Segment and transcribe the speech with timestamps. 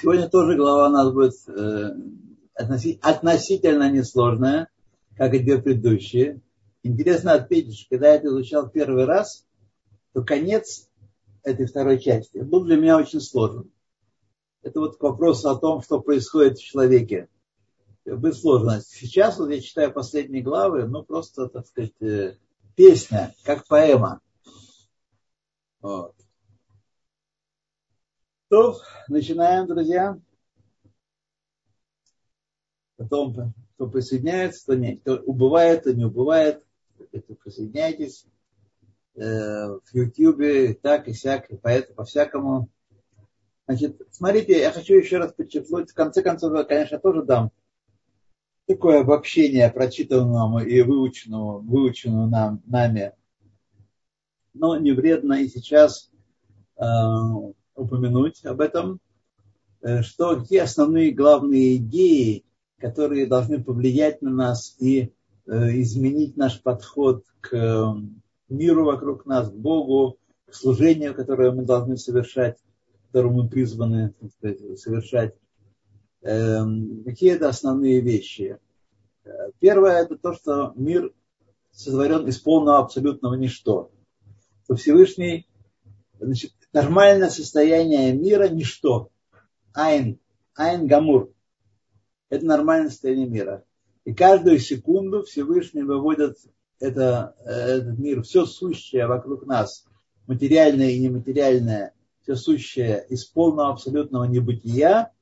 [0.00, 1.90] Сегодня тоже глава у нас будет э,
[3.02, 4.68] относительно несложная,
[5.16, 6.40] как и две предыдущие.
[6.84, 9.44] Интересно отметить, что когда я это изучал первый раз,
[10.12, 10.88] то конец
[11.42, 13.72] этой второй части был для меня очень сложен.
[14.62, 17.28] Это вот к вопросу о том, что происходит в человеке.
[18.04, 18.80] Быть сложно.
[18.80, 22.36] Сейчас вот я читаю последние главы, ну просто, так сказать, э,
[22.76, 24.20] песня, как поэма.
[25.80, 26.14] Вот.
[28.48, 30.18] То, начинаем, друзья.
[32.96, 36.64] Потом, кто присоединяется, кто, не, кто убывает, кто не убывает,
[36.96, 38.26] кто присоединяйтесь.
[39.16, 42.70] Э, в Ютьюбе так и сяк, поэтому по-всякому.
[43.66, 47.50] Значит, смотрите, я хочу еще раз подчеркнуть, в конце концов, я, конечно, тоже дам
[48.66, 53.12] такое обобщение прочитанному и выученному, выученному нам, нами.
[54.52, 56.10] Но не вредно и сейчас
[56.76, 56.84] э,
[57.78, 59.00] упомянуть об этом,
[59.80, 62.44] э, что какие основные главные идеи,
[62.78, 65.12] которые должны повлиять на нас и
[65.46, 67.84] э, изменить наш подход к э,
[68.48, 72.58] миру вокруг нас, к Богу, к служению, которое мы должны совершать,
[73.06, 75.34] которому мы призваны сказать, совершать.
[76.22, 78.58] Эм, какие это основные вещи?
[79.60, 81.12] Первое это то, что мир
[81.70, 83.90] сотворен из полного абсолютного ничто.
[84.64, 85.46] Что Всевышний,
[86.18, 89.10] значит, нормальное состояние мира ничто.
[89.72, 90.18] Айн,
[90.54, 91.32] айн гамур.
[92.28, 93.64] Это нормальное состояние мира.
[94.04, 96.36] И каждую секунду Всевышний выводит
[96.80, 99.84] это, этот мир, все сущее вокруг нас,
[100.26, 105.12] материальное и нематериальное, все сущее из полного абсолютного небытия,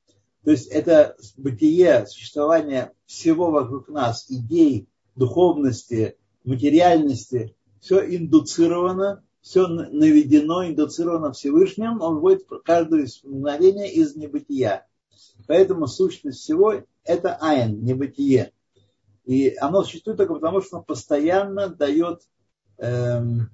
[0.43, 10.67] то есть это бытие, существование всего вокруг нас, идей, духовности, материальности, все индуцировано, все наведено,
[10.67, 14.85] индуцировано Всевышним, он вводит каждое мгновение из небытия.
[15.47, 18.51] Поэтому сущность всего– это айн, небытие.
[19.23, 22.23] И оно существует только потому, что оно постоянно дает
[22.77, 23.49] эм,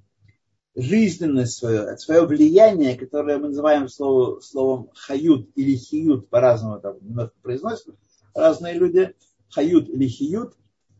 [0.74, 7.36] жизненность свою, свое влияние, которое мы называем словом, словом хают или хиют, по-разному там немножко
[7.40, 7.94] произносят
[8.34, 9.14] разные люди,
[9.48, 10.54] хают или хиют,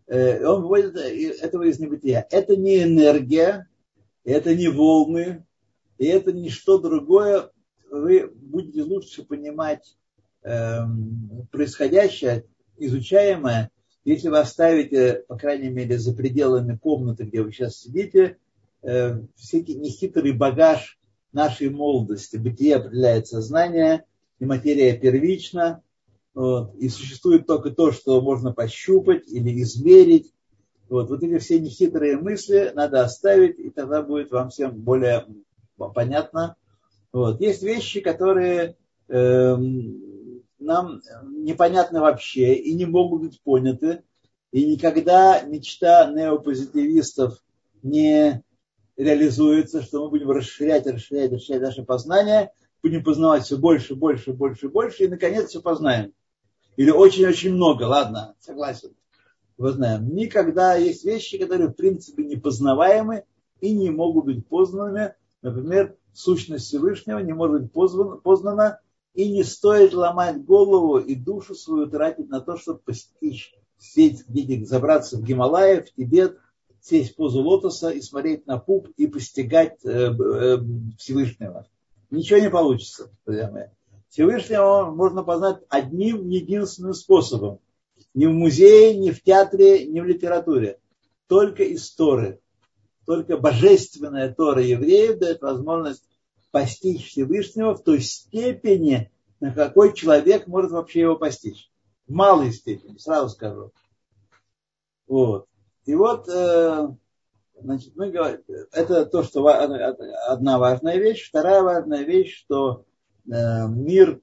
[0.07, 2.29] э, он выводит этого из небытия.
[2.31, 3.69] Это не энергия,
[4.25, 5.45] это не волны,
[5.99, 7.51] и это не что другое.
[7.91, 9.97] Вы будете лучше понимать
[10.43, 10.81] э,
[11.51, 12.45] происходящее,
[12.77, 13.71] изучаемое,
[14.05, 18.37] если вы оставите, по крайней мере, за пределами комнаты, где вы сейчас сидите,
[18.83, 20.99] э, всякий нехитрый багаж
[21.33, 22.37] нашей молодости.
[22.37, 24.05] Бытие определяет сознание,
[24.39, 25.83] и материя первична,
[26.35, 30.34] вот, и существует только то, что можно пощупать или измерить.
[30.95, 35.27] Вот, вот эти все нехитрые мысли надо оставить, и тогда будет вам всем более
[35.93, 36.55] понятно.
[37.13, 37.41] Вот.
[37.41, 38.77] Есть вещи, которые
[39.09, 39.57] э,
[40.61, 41.01] нам
[41.31, 44.05] непонятны вообще и не могут быть поняты.
[44.53, 47.43] И никогда мечта неопозитивистов
[47.83, 48.45] не
[48.97, 52.53] реализуется, что мы будем расширять, расширять, расширять наше познание,
[52.85, 56.13] будем познавать все больше, больше, больше, больше, и наконец все познаем.
[56.77, 58.95] Или очень-очень много, ладно, согласен,
[59.57, 60.15] познаем.
[60.15, 63.25] Никогда есть вещи, которые в принципе непознаваемы
[63.61, 65.15] и не могут быть познанными.
[65.43, 68.81] Например, сущность Всевышнего не может быть познана
[69.15, 74.67] и не стоит ломать голову и душу свою тратить на то, чтобы постичь, сесть где-то,
[74.67, 76.39] забраться в Гималаи, в Тибет,
[76.81, 80.59] сесть в позу лотоса и смотреть на пуп и постигать э, э,
[80.99, 81.67] Всевышнего.
[82.11, 83.65] Ничего не получится, друзья мои.
[84.11, 87.59] Всевышнего можно познать одним единственным способом.
[88.15, 90.79] Ни в музее, ни в театре, ни в литературе.
[91.27, 92.41] Только из Торы.
[93.07, 96.05] Только божественная Тора евреев дает возможность
[96.51, 99.11] постичь Всевышнего в той степени,
[99.41, 101.71] на какой человек может вообще его постичь.
[102.07, 103.73] В малой степени, сразу скажу.
[105.07, 105.47] Вот.
[105.85, 106.89] И вот, э,
[107.61, 108.41] значит, мы говорим,
[108.73, 111.29] это то, что одна важная вещь.
[111.29, 112.85] Вторая важная вещь, что
[113.27, 114.21] э, мир,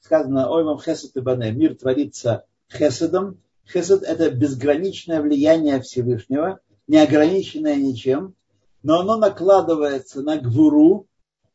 [0.00, 3.40] сказано, ой вам хесед и бане, мир творится хеседом.
[3.66, 8.34] Хесед– это безграничное влияние Всевышнего, неограниченное ничем,
[8.82, 11.06] но оно накладывается на гвуру,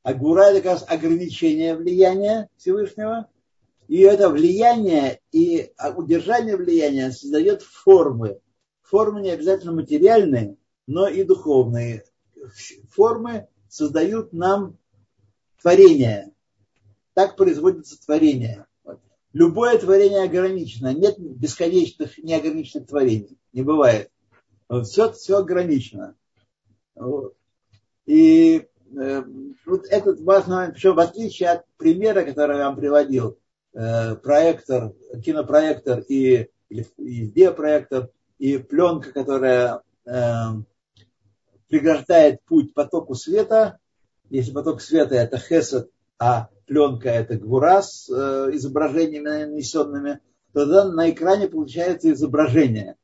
[0.02, 3.30] а гура это как раз ограничение влияния Всевышнего.
[3.88, 8.40] И это влияние и удержание влияния создает формы.
[8.82, 10.58] Формы не обязательно материальные,
[10.88, 12.06] но и духовные.
[12.92, 14.78] Формы создают нам
[15.62, 16.32] творение.
[17.14, 18.66] Так производится творение.
[19.34, 20.94] Любое творение ограничено.
[20.94, 23.38] Нет бесконечных, неограниченных творений.
[23.54, 24.12] Не бывает.
[24.84, 26.16] Все, все ограничено.
[28.06, 28.68] И
[28.98, 29.24] Э,
[29.66, 33.38] вот этот важный момент, причем в отличие от примера, который я вам приводил,
[33.74, 34.94] э, проектор,
[35.24, 38.10] кинопроектор и, или видеопроектор,
[38.40, 40.12] и пленка, которая э,
[41.68, 43.80] преграждает путь потоку света.
[44.30, 50.20] Если поток света это хесед, а пленка это гвура с э, изображениями нанесенными,
[50.54, 52.96] то тогда на экране получается изображение.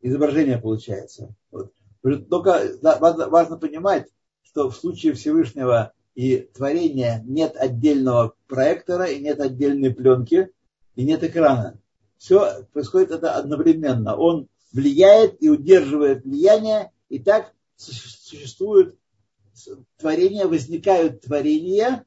[0.00, 1.34] Изображение получается.
[1.50, 1.72] Вот.
[2.02, 4.08] Только важно понимать,
[4.42, 10.50] что в случае Всевышнего и творения нет отдельного проектора, и нет отдельной пленки,
[10.96, 11.78] и нет экрана.
[12.18, 14.16] Все происходит это одновременно.
[14.16, 18.96] Он влияет и удерживает влияние, и так существует
[19.96, 22.04] творения, возникают творения,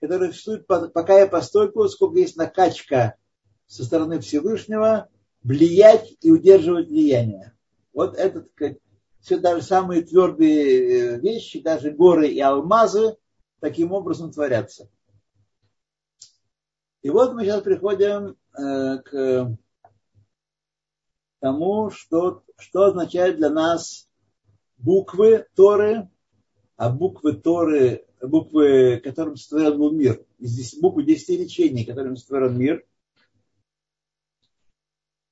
[0.00, 3.16] которые существуют пока и постольку, сколько есть накачка
[3.66, 5.08] со стороны Всевышнего,
[5.42, 7.56] влиять и удерживать влияние.
[7.92, 8.46] Вот это,
[9.20, 13.16] все даже самые твердые э, вещи, даже горы и алмазы,
[13.60, 14.88] таким образом творятся.
[17.02, 19.56] И вот мы сейчас приходим э, к
[21.40, 24.08] тому, что, что означает для нас
[24.78, 26.08] буквы Торы,
[26.76, 30.24] а буквы Торы, буквы, которым сотворен был мир,
[30.80, 32.84] буквы десяти речений, которым сотворен мир,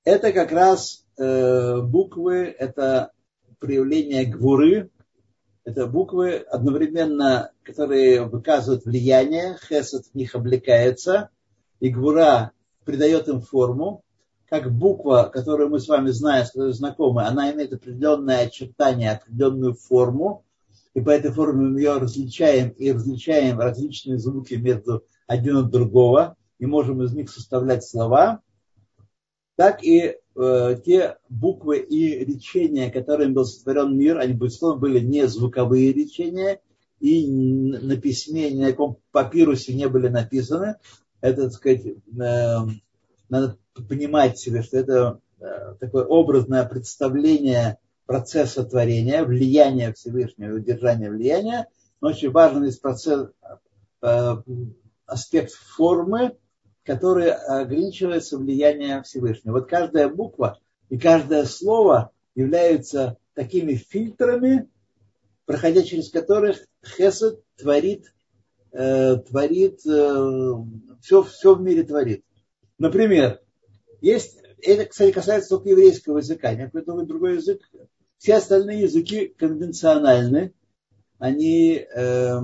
[0.04, 3.12] это как раз э, буквы, это
[3.58, 4.90] проявление гвуры,
[5.64, 11.30] это буквы одновременно, которые выказывают влияние, хесед в них облекается,
[11.80, 12.52] и гвура
[12.84, 14.02] придает им форму,
[14.48, 19.74] как буква, которую мы с вами знаем, с которой знакомы, она имеет определенное очертание, определенную
[19.74, 20.44] форму,
[20.94, 26.36] и по этой форме мы ее различаем и различаем различные звуки между один от другого,
[26.58, 28.40] и можем из них составлять слова,
[29.56, 35.26] так и э, те буквы и речения, которыми был сотворен мир, они, безусловно, были не
[35.26, 36.60] звуковые речения,
[37.00, 40.76] и на письме, ни на каком папирусе не были написаны.
[41.20, 42.56] Это, так сказать, э,
[43.28, 43.58] надо
[43.88, 51.68] понимать себе, что это э, такое образное представление процесса творения, влияния Всевышнего удержания влияния.
[52.00, 53.28] Но очень важный из процесс,
[54.02, 54.34] э,
[55.06, 56.36] аспект формы,
[56.84, 59.54] который ограничивается влиянием Всевышнего.
[59.54, 60.58] Вот каждая буква
[60.90, 64.68] и каждое слово являются такими фильтрами,
[65.46, 68.12] проходя через которых Хесед творит,
[68.72, 70.52] э, творит э,
[71.00, 72.24] все, все в мире творит.
[72.78, 73.40] Например,
[74.00, 77.60] есть, это, кстати, касается только еврейского языка, никакой другой язык.
[78.24, 80.54] Все остальные языки конвенциональны,
[81.18, 82.40] они э,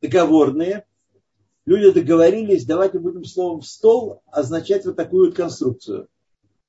[0.00, 0.86] договорные,
[1.66, 6.08] люди договорились, давайте будем словом стол означать вот такую вот конструкцию.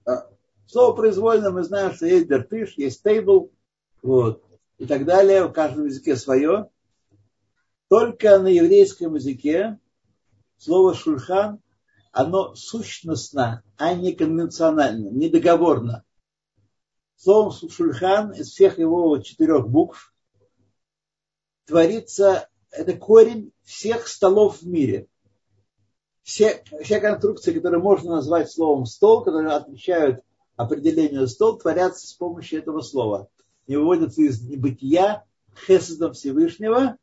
[0.06, 0.28] А,
[0.66, 3.54] слово произвольно мы знаем, что есть дертыш, есть тейбл,
[4.02, 4.44] вот,
[4.80, 6.70] и так далее, в каждом языке свое.
[7.88, 9.80] Только на еврейском языке
[10.58, 11.62] слово шульхан,
[12.12, 16.04] оно сущностно, а не конвенционально, не договорно.
[17.18, 20.14] Словом шульхан из всех его четырех букв
[21.66, 25.08] творится это корень всех столов в мире.
[26.22, 30.22] Все, все конструкции, которые можно назвать словом стол, которые отвечают
[30.56, 33.30] определению стол, творятся с помощью этого слова.
[33.66, 35.26] Не выводятся из небытия
[35.66, 36.98] хесадом Всевышнего,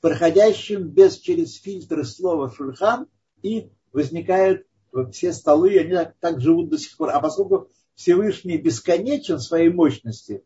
[0.00, 3.06] проходящим без через фильтры слова шульхан,
[3.42, 4.66] и возникают
[5.12, 7.10] все столы, они так, так живут до сих пор.
[7.10, 10.44] А поскольку Всевышний бесконечен в своей мощности,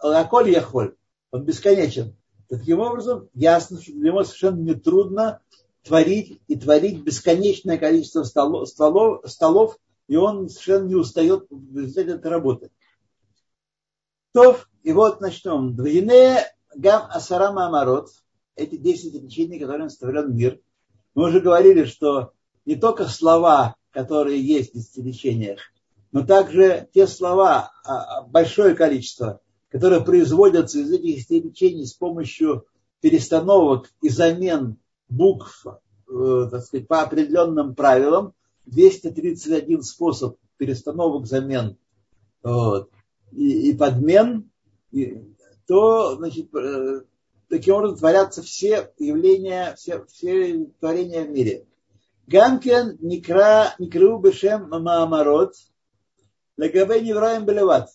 [0.00, 0.94] Лаколь Яхоль,
[1.32, 2.16] он бесконечен,
[2.48, 5.40] Таким образом, ясно, что для него совершенно нетрудно
[5.82, 12.30] творить и творить бесконечное количество столов, столов, столов и он совершенно не устает в этой
[12.30, 12.70] работы.
[14.32, 15.74] То, и вот начнем.
[15.74, 18.10] Двойне гам асарама амарот,
[18.54, 20.60] эти 10 речений, которыми составлен мир.
[21.14, 22.32] Мы уже говорили, что
[22.64, 25.71] не только слова, которые есть в десятиречениях,
[26.12, 29.40] но также те слова, а, а, большое количество,
[29.70, 32.66] которые производятся из этих изречений с помощью
[33.00, 34.76] перестановок и замен
[35.08, 38.34] букв, э, так сказать, по определенным правилам,
[38.66, 41.78] 231 способ перестановок, замен
[42.42, 42.90] вот,
[43.32, 44.50] и, и подмен,
[44.92, 45.22] и,
[45.66, 47.02] то, значит, э,
[47.48, 51.66] таким образом творятся все явления, все, все творения в мире.
[52.26, 55.54] Ганкен Никра Никру Бешем Маамарот
[56.56, 57.90] Лагабе Невраем Белеват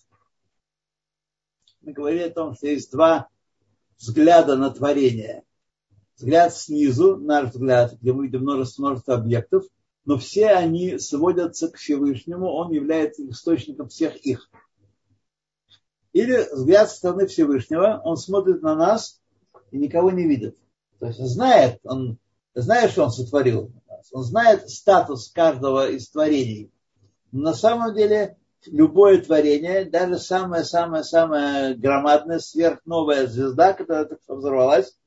[1.88, 3.30] мы говорили о том, что есть два
[3.98, 5.44] взгляда на творение.
[6.18, 9.64] Взгляд снизу, наш взгляд, где мы видим множество, множество объектов,
[10.04, 14.50] но все они сводятся к Всевышнему, он является источником всех их.
[16.12, 19.22] Или взгляд со стороны Всевышнего, он смотрит на нас
[19.72, 20.58] и никого не видит.
[21.00, 22.18] То есть знает, он
[22.54, 23.72] знает, что он сотворил
[24.12, 26.70] Он знает статус каждого из творений.
[27.32, 34.98] Но на самом деле любое творение, даже самая-самая-самая громадная сверхновая звезда, которая так взорвалась,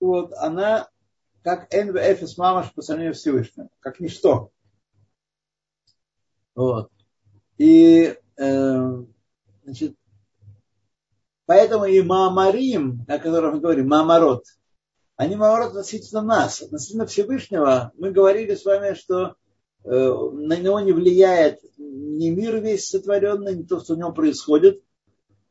[0.00, 0.88] вот, она
[1.42, 4.50] как НВФ мамаш по сравнению с Всевышним, как ничто.
[6.54, 6.90] Вот.
[7.56, 9.04] И э,
[9.64, 9.94] значит,
[11.46, 14.44] поэтому и Маамарим, о котором мы говорим, Маамарот,
[15.16, 17.92] они Маамарот относительно нас, относительно Всевышнего.
[17.96, 19.36] Мы говорили с вами, что
[19.84, 24.82] э, на него не влияет ни мир весь сотворенный, ни то, что в нем происходит.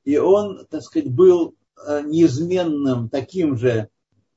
[0.03, 3.89] И он, так сказать, был э, неизменным, таким же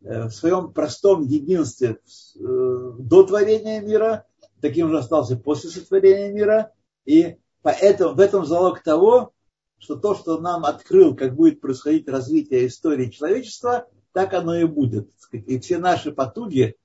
[0.02, 1.98] э, в своем простом единстве
[2.34, 4.26] до творения мира,
[4.60, 6.72] таким же остался после сотворения мира.
[7.04, 9.32] И поэтому в этом залог того,
[9.78, 15.08] что то, что нам открыл, как будет происходить развитие истории человечества, так оно и будет.
[15.32, 16.76] И все наши потуги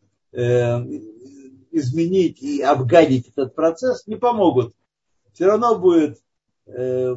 [1.72, 4.74] изменить и обгадить этот процесс не помогут
[5.36, 6.24] все равно будет
[6.66, 7.14] э,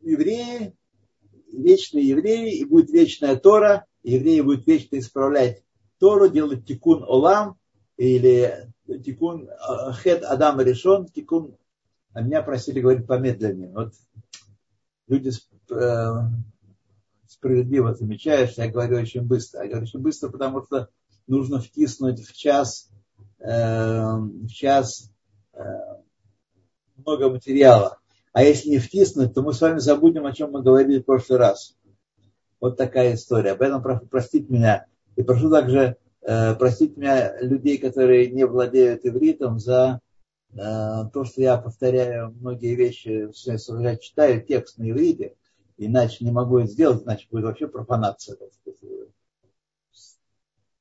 [0.00, 0.74] евреи,
[1.52, 5.62] вечные евреи, и будет вечная Тора, и евреи будут вечно исправлять
[5.98, 7.58] Тору, делать тикун олам,
[7.98, 8.72] или
[9.04, 11.58] тикун э, хет Адам решен, тикун,
[12.14, 13.70] а меня просили говорить помедленнее.
[13.70, 13.92] Вот
[15.06, 15.30] люди
[15.70, 16.12] э,
[17.26, 19.62] справедливо замечают, что я говорю очень быстро.
[19.62, 20.88] Я говорю очень быстро, потому что
[21.26, 22.90] нужно втиснуть в час,
[23.40, 25.10] э, в час
[25.52, 25.62] э,
[26.96, 27.98] много материала.
[28.32, 31.38] А если не втиснуть, то мы с вами забудем, о чем мы говорили в прошлый
[31.38, 31.76] раз.
[32.60, 33.52] Вот такая история.
[33.52, 34.86] Об этом прошу простить меня.
[35.16, 40.00] И прошу также э, простить меня людей, которые не владеют ивритом, за
[40.52, 43.28] э, то, что я повторяю многие вещи,
[43.82, 45.36] я читаю текст на иврите,
[45.76, 48.36] иначе не могу это сделать, иначе будет вообще профанация.
[48.36, 48.50] Так,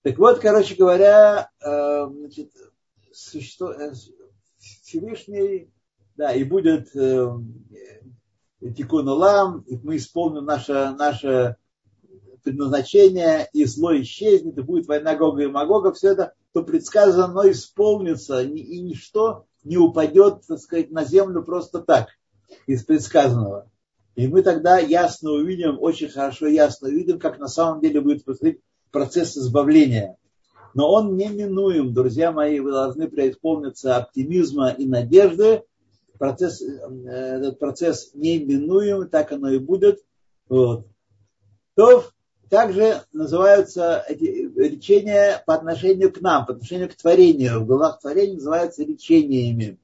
[0.02, 2.52] так вот, короче говоря, э, значит,
[3.12, 3.94] существо, э,
[4.58, 5.70] Всевышний
[6.16, 7.30] да, и будет э,
[8.76, 11.58] тикун улам, и мы исполним наше, наше
[12.44, 17.50] предназначение, и зло исчезнет, и будет война Гога и Магога, все это, то предсказано, но
[17.50, 22.10] исполнится, и ничто не упадет, так сказать, на землю просто так,
[22.68, 23.70] из предсказанного.
[24.16, 28.60] И мы тогда ясно увидим, очень хорошо ясно увидим, как на самом деле будет происходить
[28.92, 30.18] процесс избавления.
[30.76, 35.64] Но он не минуем, друзья мои, вы должны преисполниться оптимизма и надежды,
[36.24, 40.06] процесс, э, этот процесс неименуем, так оно и будет.
[40.48, 40.88] Вот.
[41.76, 42.06] То
[42.50, 44.24] также называются эти
[44.58, 47.60] речения по отношению к нам, по отношению к творению.
[47.60, 49.78] В главах творения называются речениями.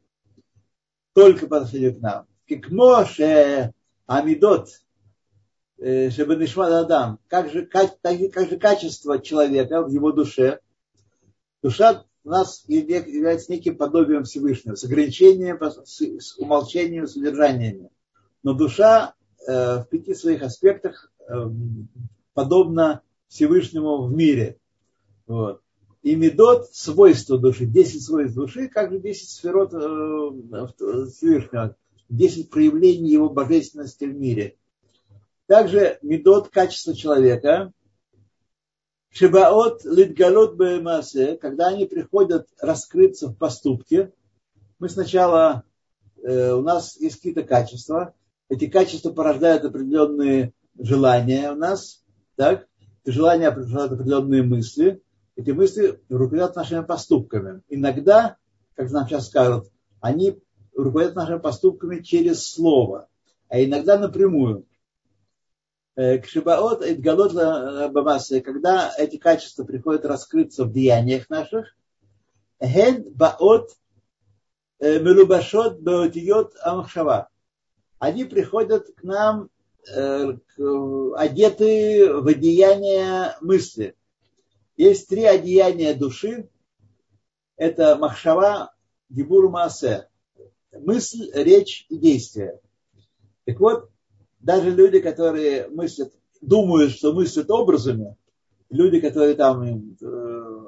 [1.12, 2.25] Только по отношению к нам.
[2.48, 3.74] Как Моше
[4.05, 4.69] Амидот,
[5.77, 10.62] э, Шебанишмад Адам, как же, как, как же качество человека в его душе.
[11.62, 17.89] Душа у нас является неким подобием Всевышнего, с ограничением, с умолчением, с удержаниями.
[18.43, 19.15] Но душа
[19.48, 21.33] э, в пяти своих аспектах э,
[22.36, 24.59] подобна Всевышнему в мире.
[25.25, 25.63] Вот.
[26.03, 31.75] И медот– свойства души, 10 свойств души, как же 10 сферот э, Всевышнего,
[32.09, 34.55] 10 проявлений его божественности в мире.
[35.48, 37.74] Также медот– качество человека,
[39.11, 44.13] Шибаот литгалот бемасе, когда они приходят раскрыться в поступке,
[44.77, 45.63] мы сначала,
[46.21, 48.13] э, у нас есть какие-то качества,
[48.49, 52.03] эти качества порождают определенные желания у нас,
[52.35, 52.67] так?
[53.03, 55.01] Эти желания порождают определенные мысли,
[55.35, 57.61] эти мысли руководят нашими поступками.
[57.67, 58.37] Иногда,
[58.75, 60.39] как нам сейчас скажут, они
[60.75, 63.09] руководят нашими поступками через слово,
[63.47, 64.65] а иногда напрямую.
[65.96, 71.75] Э, Кшибаот и Галот Бамасы, когда эти качества приходят раскрыться в деяниях наших,
[72.62, 73.72] Ген Баот
[74.79, 77.29] э, Мелубашот Баотиот Амахшава.
[77.98, 79.50] Они приходят к нам
[79.93, 80.38] э,
[81.15, 83.96] одеты в одеяния мысли.
[84.77, 86.50] Есть три одеяния души.
[87.58, 88.74] Это Махшава,
[89.10, 90.08] Дибур Маасе.
[90.72, 92.62] Мысль, речь и действие.
[93.46, 93.89] Так вот,
[94.39, 98.15] даже люди, которые мыслят, думают, что мыслят образами,
[98.69, 100.67] люди, которые там э,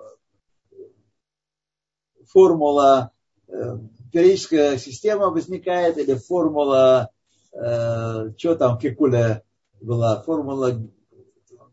[2.27, 3.11] формула,
[3.47, 3.77] э,
[4.11, 7.11] периодическая система возникает, или формула,
[7.53, 9.43] э, что там в Кекуле
[9.79, 10.77] была, формула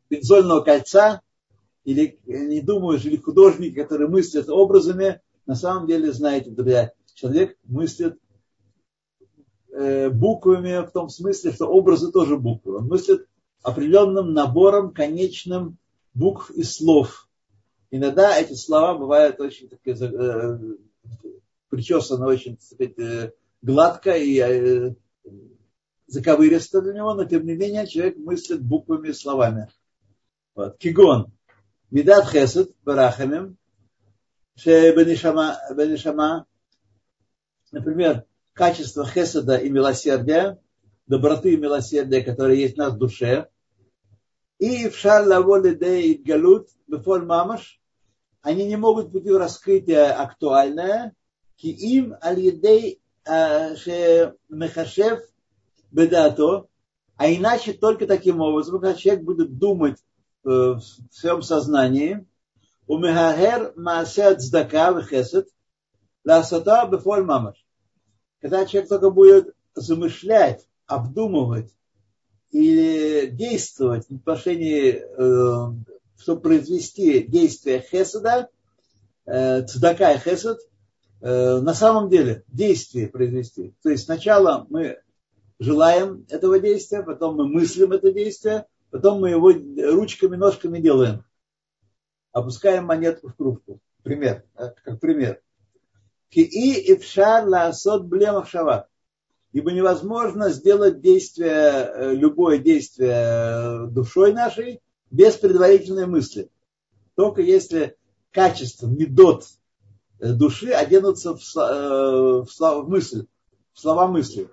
[0.09, 1.21] бензольного кольца,
[1.85, 8.19] или не думаешь, или художники, которые мыслят образами, на самом деле, знаете, друзья, человек мыслит
[8.19, 8.28] Э,
[10.11, 12.79] буквами в том смысле, что образы тоже буквы.
[12.79, 13.27] Он мыслит
[13.63, 15.79] определенным набором конечным
[16.15, 17.29] букв и слов.
[17.91, 20.59] Иногда эти слова бывают очень такие, э,
[21.71, 23.33] причесаны очень так сказать, э,
[23.63, 24.95] гладко и э,
[26.07, 29.69] заковыристо для него, но тем не менее человек мыслит буквами и словами.
[30.55, 30.77] Вот.
[30.79, 31.33] Кигон.
[31.91, 33.57] Медат хесед барахамим.
[37.71, 38.25] Например,
[38.59, 40.59] качество хеседа и милосердия,
[41.07, 43.49] доброты и милосердия, которые есть у нас в душе.
[44.59, 47.81] И в шарлаволе де галут бефоль мамаш,
[48.43, 51.15] они не могут быть раскрытия актуальное,
[51.57, 53.01] ки им аль-едей
[54.49, 55.21] мехашев
[55.93, 56.67] бедато,
[57.17, 59.99] а иначе только таким образом, когда человек будет думать
[60.45, 62.27] э, в своем сознании,
[62.89, 65.49] у мехахер маасет цдака вехесет,
[66.25, 67.68] ласата бефоль мамаш.
[68.41, 71.75] Когда человек только будет замышлять, обдумывать
[72.51, 75.73] или действовать в отношении, э,
[76.19, 78.49] чтобы произвести действие хеседа,
[79.27, 80.59] э, цдака и хесед,
[81.21, 83.75] на самом деле действие произвести.
[83.83, 85.01] То есть сначала мы
[85.59, 89.53] желаем этого действия, потом мы мыслим это действие, потом мы его
[89.93, 91.25] ручками, ножками делаем.
[92.33, 93.81] Опускаем монетку в кружку.
[94.03, 95.41] Пример, э, как пример.
[96.31, 98.89] Ки и ифшар лаасот блемахшава.
[99.53, 104.81] Ибо невозможно сделать действие, э, любое действие э, душой нашей
[105.11, 106.51] без предварительной мысли.
[107.15, 107.97] Только если
[108.31, 109.47] качество, медот
[110.21, 113.27] души оденутся в, в, в мысль,
[113.73, 114.49] в слова мысли.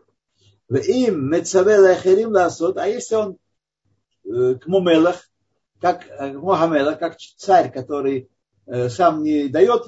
[0.70, 3.38] Им мецавел ахерим ласот, а если он
[4.24, 5.30] э, к мумелах,
[5.80, 8.30] как э, Мухаммеда, как царь, который
[8.66, 9.88] э, сам не дает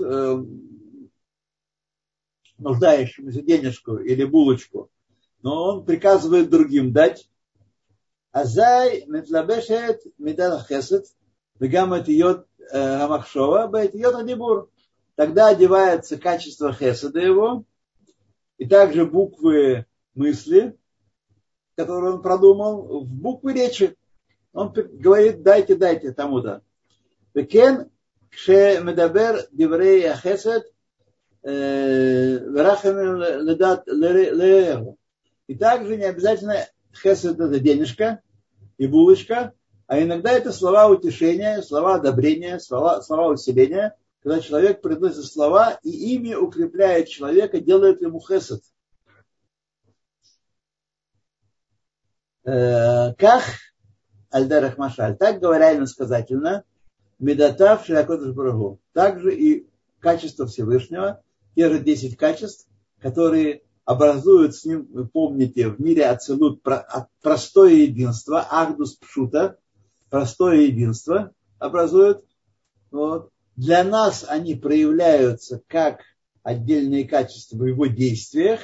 [2.58, 4.90] нуждающемуся денежку или булочку,
[5.42, 7.30] но он приказывает другим дать.
[8.32, 11.06] Азай метлабешет медал хесед,
[11.60, 14.70] вегамат йод хамахшова, бет йод адибур.
[15.16, 17.66] Тогда одевается качество хеседа его,
[18.58, 20.78] и также буквы мысли,
[21.76, 23.96] которые он продумал, в буквы речи.
[24.54, 26.63] Он говорит, дайте, дайте тому-то.
[27.34, 27.89] Векен,
[28.30, 30.72] кше медабер диврей ахесед,
[35.47, 38.21] и также не обязательно хесед это денежка
[38.77, 39.53] и булочка,
[39.86, 46.15] а иногда это слова утешения, слова одобрения, слова, слова усиления, когда человек приносит слова и
[46.15, 48.62] ими укрепляет человека, делает ему хесед.
[52.43, 53.43] Как
[54.29, 56.65] Альдарах Машаль, так говоря иносказательно,
[57.19, 58.81] Медатав Шиакодыш Барагу.
[58.91, 59.65] Также и
[59.99, 61.23] качество Всевышнего,
[61.58, 62.67] же 10 качеств,
[63.00, 66.62] которые образуют с ним, вы помните, в мире Ацелут
[67.22, 69.58] простое единство, Ахдус Пшута,
[70.10, 72.26] простое единство образуют.
[72.91, 73.32] Вот.
[73.56, 76.02] Для нас они проявляются как
[76.43, 78.60] отдельные качества в его действиях,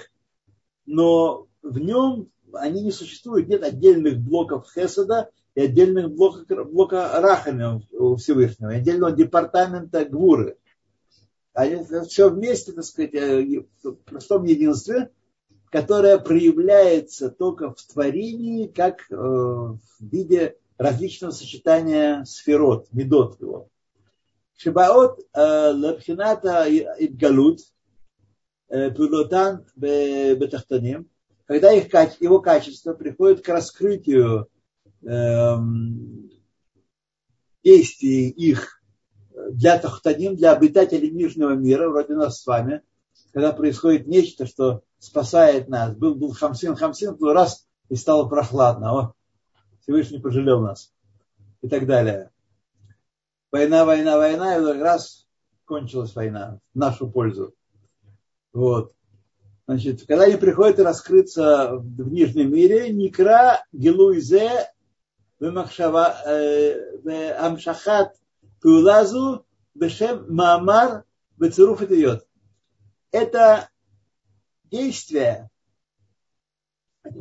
[0.85, 7.81] но в нем они не существуют, нет отдельных блоков Хесада и отдельных блоков, блока Рахами
[7.91, 10.57] у Всевышнего, отдельного департамента Гвуры.
[11.53, 15.11] Они все вместе, так сказать, э, в простом единстве,
[15.69, 23.69] которое проявляется только в творении, как э, в виде различного сочетания сферот, медот его.
[24.55, 27.59] Шибаот э, лабхината идгалут
[28.69, 31.07] пилотан бетахтаним–
[31.45, 34.47] когда их, его качество приходит к раскрытию
[35.03, 36.31] эм,
[37.63, 38.81] действий их
[39.51, 42.81] для тахтаним, для обитателей нижнего мира, вроде нас с вами,
[43.31, 45.95] когда происходит нечто, что спасает нас.
[45.95, 48.93] Был, был хамсин, хамсин, был раз и стало прохладно.
[48.93, 49.13] О,
[49.81, 50.93] Всевышний пожалел нас.
[51.61, 52.29] И так далее.
[53.51, 55.27] Война, война, война, и раз
[55.65, 57.53] кончилась война в нашу пользу.
[58.51, 58.93] Вот.
[59.65, 64.69] Значит, когда они приходят раскрыться в нижнем мире, Никра Гилуизе
[65.39, 65.47] э,
[67.39, 68.15] Амшахат
[68.63, 69.45] Пулазу
[69.75, 71.03] Бешем Маамар
[71.37, 72.25] Бецеруф идет.
[73.11, 73.69] Это
[74.71, 75.49] действие,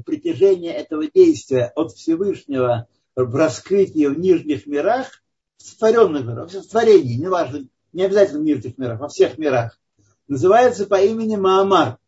[0.07, 5.21] притяжение этого действия от Всевышнего в раскрытии в нижних мирах,
[5.57, 9.81] в сотворенных мирах, в творении, неважно, не обязательно в нижних мирах, во всех мирах,
[10.29, 11.99] называется по имени Маамар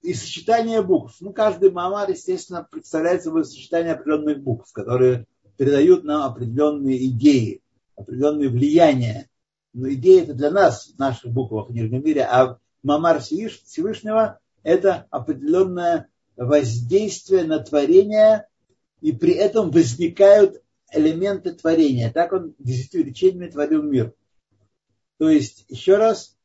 [0.00, 1.16] и сочетание букв.
[1.20, 5.26] Ну, каждый мамар, естественно, представляет собой сочетание определенных букв, которые
[5.62, 7.62] передают нам определенные идеи,
[7.94, 9.28] определенные влияния.
[9.72, 15.06] Но идеи это для нас, в наших буквах в Нижнем мире, а мамар Всевышнего– это
[15.10, 18.48] определенное воздействие на творение,
[19.02, 22.10] и при этом возникают элементы творения.
[22.10, 24.14] Так он десятью речениями творил мир.
[25.18, 26.36] То есть, еще раз,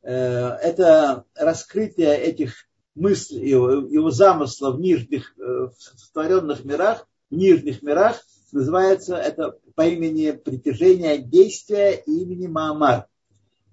[0.00, 7.34] э, это раскрытие этих мыслей, его, его замысла в нижних, э, в сотворенных мирах, в
[7.34, 8.24] нижних мирах,
[8.54, 13.08] называется это по имени притяжения действия имени Маамар.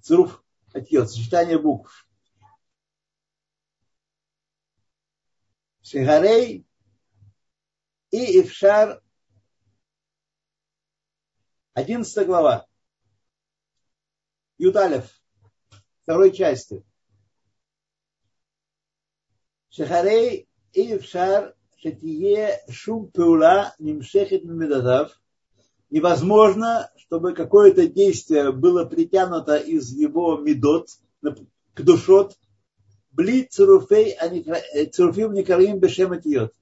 [0.02, 2.08] Цуруф отъет, сочетание букв.
[5.84, 6.66] Шигарей
[8.10, 9.02] и Ившар,
[11.74, 12.66] 11 глава,
[14.58, 15.22] Юталев,
[16.02, 16.84] второй части.
[19.70, 25.20] Шахарей и Ившар Шатие Шум Пеула Нимшехет Мемедадав.
[25.90, 30.90] Невозможно, чтобы какое-то действие было притянуто из его медот
[31.22, 32.38] к душот,
[33.12, 34.16] бли цуруфей,
[34.92, 36.54] цуруфим никарим бешематиот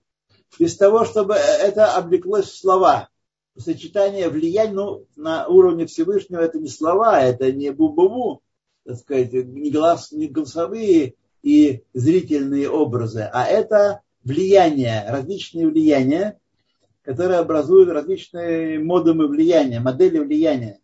[0.58, 3.10] без того, чтобы это облеклось в слова.
[3.58, 8.40] Сочетание влияния ну, на уровне Всевышнего это не слова, это не бу-бу-бу,
[8.86, 16.40] так сказать, не, глаз, не голосовые и зрительные образы, а это влияние, различные влияния,
[17.02, 20.80] которые образуют различные модумы влияния, модели влияния,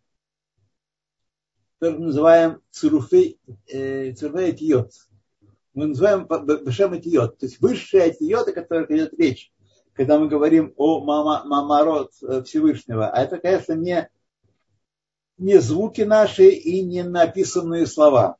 [1.79, 4.75] которые мы называем цируфей, э, цируфей
[5.73, 9.51] Мы называем бешем этиот, то есть высшие этиоты, о которых идет речь
[9.95, 13.09] когда мы говорим о мамарот э, Всевышнего.
[13.09, 14.09] А это, конечно, не,
[15.37, 18.35] не звуки наши и не написанные слова.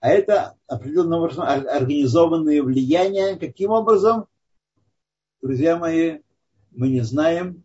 [0.00, 3.36] А это определенным образом организованные влияния.
[3.36, 4.26] Каким образом?
[5.42, 6.20] Друзья мои,
[6.70, 7.62] мы не знаем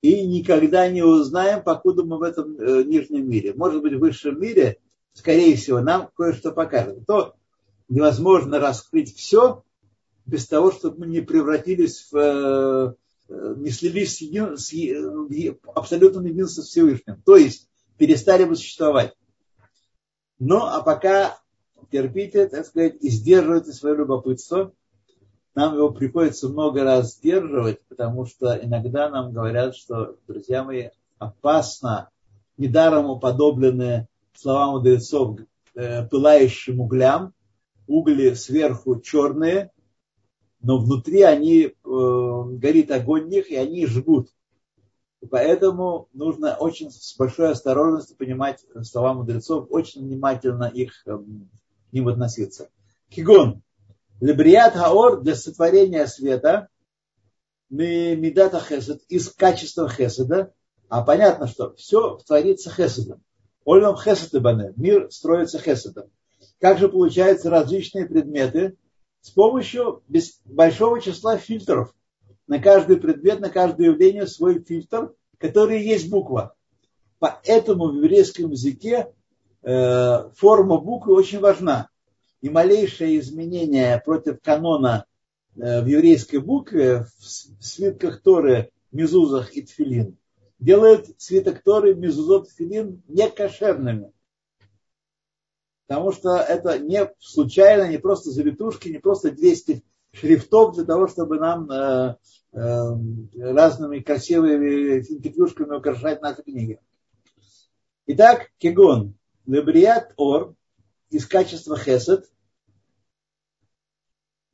[0.00, 3.54] и никогда не узнаем, покуда мы в этом э, нижнем мире.
[3.54, 4.78] Может быть, в высшем мире,
[5.12, 7.06] скорее всего, нам кое-что покажет.
[7.06, 7.34] То
[7.88, 9.62] невозможно раскрыть все,
[10.26, 12.94] без того, чтобы мы не превратились в, э,
[13.56, 14.72] не слились с, един, с
[15.74, 17.22] абсолютным единством Всевышним.
[17.24, 19.14] То есть перестали бы существовать.
[20.38, 21.41] Но а пока
[21.92, 24.72] терпите, так сказать, и сдерживайте свое любопытство.
[25.54, 32.08] Нам его приходится много раз сдерживать, потому что иногда нам говорят, что, друзья мои, опасно,
[32.56, 34.08] недаром уподоблены
[34.42, 35.38] словам мудрецов
[35.74, 37.32] э, пылающим углям,
[37.86, 39.70] угли сверху черные,
[40.60, 44.28] но внутри они, э, горит огонь в них, и они жгут.
[45.20, 51.18] И поэтому нужно очень с большой осторожностью понимать слова мудрецов, очень внимательно их, э,
[51.92, 52.70] к ним относиться.
[53.10, 53.62] Кигон.
[54.20, 56.68] Лебрият хаор для сотворения света,
[57.68, 60.54] медата хесед, из качества хеседа,
[60.88, 63.22] а понятно, что все творится хеседом.
[63.66, 66.06] Ольвам хесед бане, мир строится хеседом.
[66.60, 68.78] Как же получаются различные предметы,
[69.20, 70.02] с помощью
[70.44, 71.94] большого числа фильтров.
[72.46, 76.54] На каждый предмет, на каждое явление свой фильтр, который есть буква.
[77.18, 79.12] Поэтому в еврейском языке
[79.62, 81.88] форма буквы очень важна.
[82.40, 85.06] И малейшее изменение против канона
[85.54, 90.16] э, в еврейской букве в свитках Торы, мезузах и тфилин
[90.62, 94.12] делает свиток Торы, мезузот, тфилин некошерными.
[95.86, 101.38] Потому что это не случайно, не просто завитушки, не просто 200 шрифтов для того, чтобы
[101.38, 102.16] нам э,
[102.52, 102.96] э,
[103.38, 106.78] разными красивыми петлюшками украшать наши книги.
[108.06, 109.14] Итак, кегон.
[109.46, 110.54] Лебрият ор
[111.10, 112.30] из качества хесед.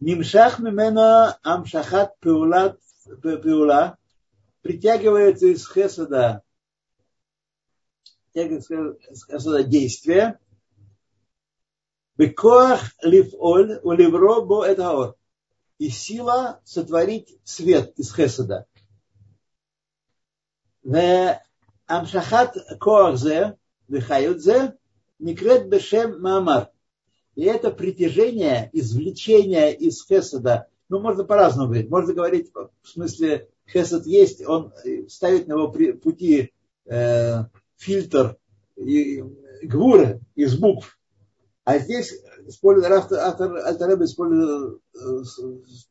[0.00, 2.78] Нимшах мимена амшахат пеула
[4.62, 5.66] притягивается из
[8.34, 10.38] из хеседа действия,
[12.18, 15.16] Бекоах ливоль у ливро бо это ор.
[15.78, 18.66] И сила сотворить свет из хеседа.
[20.82, 21.40] В
[21.86, 23.56] амшахат коахзе,
[23.88, 24.74] вихаютзе,
[25.18, 26.70] никрет бешем маамар.
[27.34, 31.90] И это притяжение, извлечение из хеседа, ну, можно по-разному говорить.
[31.90, 34.72] Можно говорить, в смысле, хесед есть, он
[35.08, 36.52] ставит на его пути
[36.86, 37.44] э,
[37.76, 38.36] фильтр
[38.76, 39.22] и
[39.62, 40.98] гвуры из букв.
[41.64, 42.14] А здесь
[42.46, 45.22] использует, автор Альтареба использует э,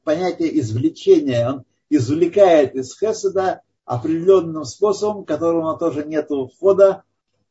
[0.04, 1.48] понятие извлечения.
[1.48, 7.04] Он извлекает из Хеседа определенным способом, которому тоже нет входа,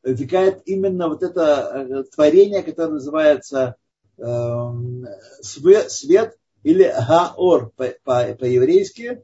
[0.03, 3.75] вытекает именно вот это э, творение, которое называется
[4.17, 5.05] эм,
[5.41, 7.71] свет или гаор
[8.03, 9.23] по-еврейски.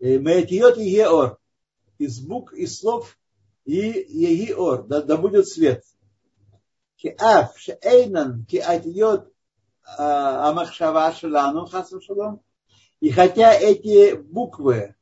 [0.00, 1.38] Э, Маэтиот и еор.
[1.98, 3.18] Из букв, из слов
[3.64, 4.86] и еор.
[4.86, 5.82] Да, да будет свет.
[6.96, 9.32] Киаф, шеэйнан, киатиот,
[9.98, 12.40] «а, амахшава шелану, хасам шалом.
[13.00, 14.96] И хотя эти буквы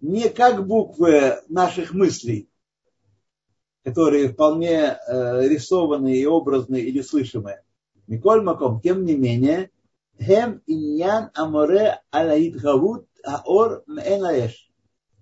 [0.00, 2.49] не как буквы наших мыслей,
[3.84, 7.60] которые вполне э, рисованы и образны или слышимы,
[8.06, 9.70] Миколь Маком, тем не менее,
[10.20, 14.70] Хем иньян аморе алаид гавут аор мэнаэш.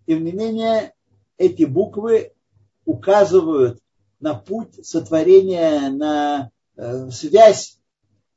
[0.07, 0.95] Тем не менее,
[1.37, 2.33] эти буквы
[2.85, 3.79] указывают
[4.21, 7.79] на путь сотворения, на э, связь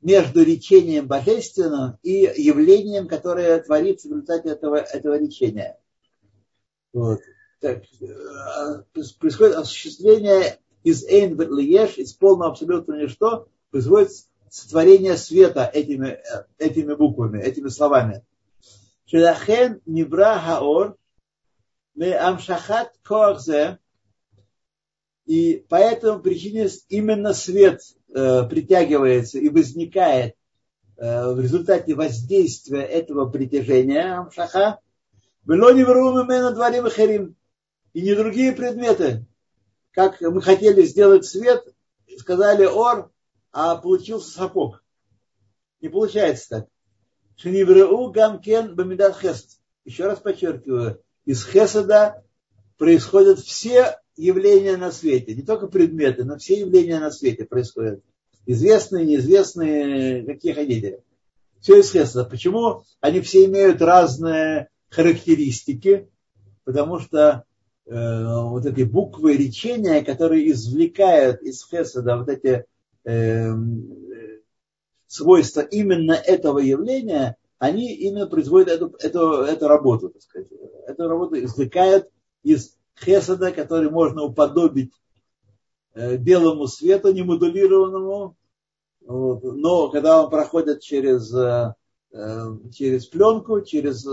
[0.02, 5.78] между речением божественным и явлением, которое творится в результате этого, этого речения.
[6.92, 7.20] Вот.
[7.62, 8.82] Так, э,
[9.20, 14.10] происходит осуществление из Эйн Лиеш, из полного абсолютного ничто, происходит
[14.50, 16.18] сотворение света этими,
[16.58, 18.24] этими буквами, этими словами.
[19.06, 20.96] Шелахен нибра хаор
[21.94, 23.78] ме амшахат коахзе
[25.26, 27.80] и по этому причине именно свет
[28.12, 30.34] э, притягивается и возникает
[30.96, 34.80] э, в результате воздействия этого притяжения амшаха.
[35.44, 37.36] Было не на дворе херим.
[37.92, 39.26] И не другие предметы.
[39.92, 41.62] Как мы хотели сделать свет,
[42.18, 43.10] сказали ор,
[43.52, 44.82] а получился сапог.
[45.80, 46.68] Не получается так.
[47.36, 49.60] Шенивреу гамкен бамидат хест.
[49.84, 52.22] Еще раз подчеркиваю, из хеседа
[52.78, 58.02] происходят все явления на свете, не только предметы, но все явления на свете происходят.
[58.46, 61.02] Известные, неизвестные, какие хотите.
[61.60, 62.24] Все из хеседа.
[62.24, 66.08] Почему они все имеют разные характеристики?
[66.64, 67.44] Потому что
[67.86, 72.64] вот эти буквы речения, которые извлекают из хеседа вот эти
[73.04, 73.98] Эм,
[75.08, 80.48] свойства именно этого явления, они именно производят эту, эту, эту работу, так сказать.
[80.86, 82.08] Эту работу извлекают
[82.44, 84.92] из хесада, который можно уподобить
[85.94, 88.36] э, белому свету, немодулированному,
[89.00, 89.42] вот.
[89.42, 91.74] но когда он проходит через, э,
[92.12, 94.06] э, через пленку, через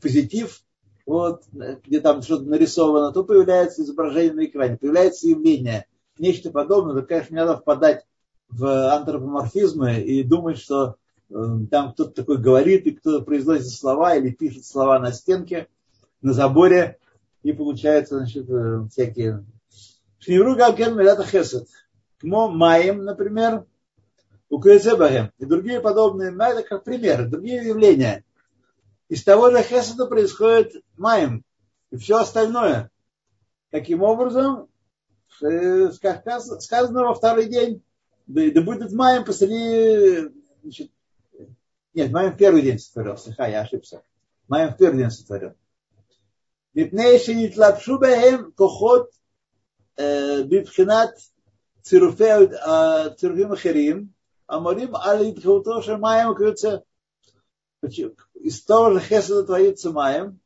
[0.00, 0.64] позитив,
[1.06, 5.86] вот, где там что-то нарисовано, то появляется изображение на экране, появляется явление–
[6.20, 8.04] нечто подобное, то, конечно, не надо впадать
[8.48, 10.96] в антропоморфизмы и думать, что
[11.30, 11.34] э,
[11.70, 15.68] там кто-то такой говорит, и кто-то произносит слова или пишет слова на стенке,
[16.20, 16.98] на заборе,
[17.42, 19.44] и получается, значит, э, всякие...
[20.18, 21.66] Шневру галкен мелята хесед.
[22.20, 23.64] Кмо маем, например,
[24.50, 28.24] у и другие подобные, это как примеры, другие явления.
[29.10, 31.44] Из того же Хесада происходит Маем
[31.90, 32.92] и все остальное.
[33.70, 34.68] Таким образом,
[35.42, 37.82] э, сказано во второй день,
[38.28, 40.32] да, да будет Маем посреди...
[40.62, 40.92] Значит,
[41.92, 44.04] нет, Маем в первый день сотворил, слыха, я ошибся.
[44.46, 45.54] Маем в первый день сотворил.
[46.72, 49.10] Випнейши не тлапшу бэхэм кохот
[49.96, 51.16] э, бипхинат
[51.82, 54.14] цируфе а, цируфим ахерим,
[54.46, 56.84] аморим али тхаутоша Маем кюцэ
[57.82, 60.38] из того же хеседа творится маем,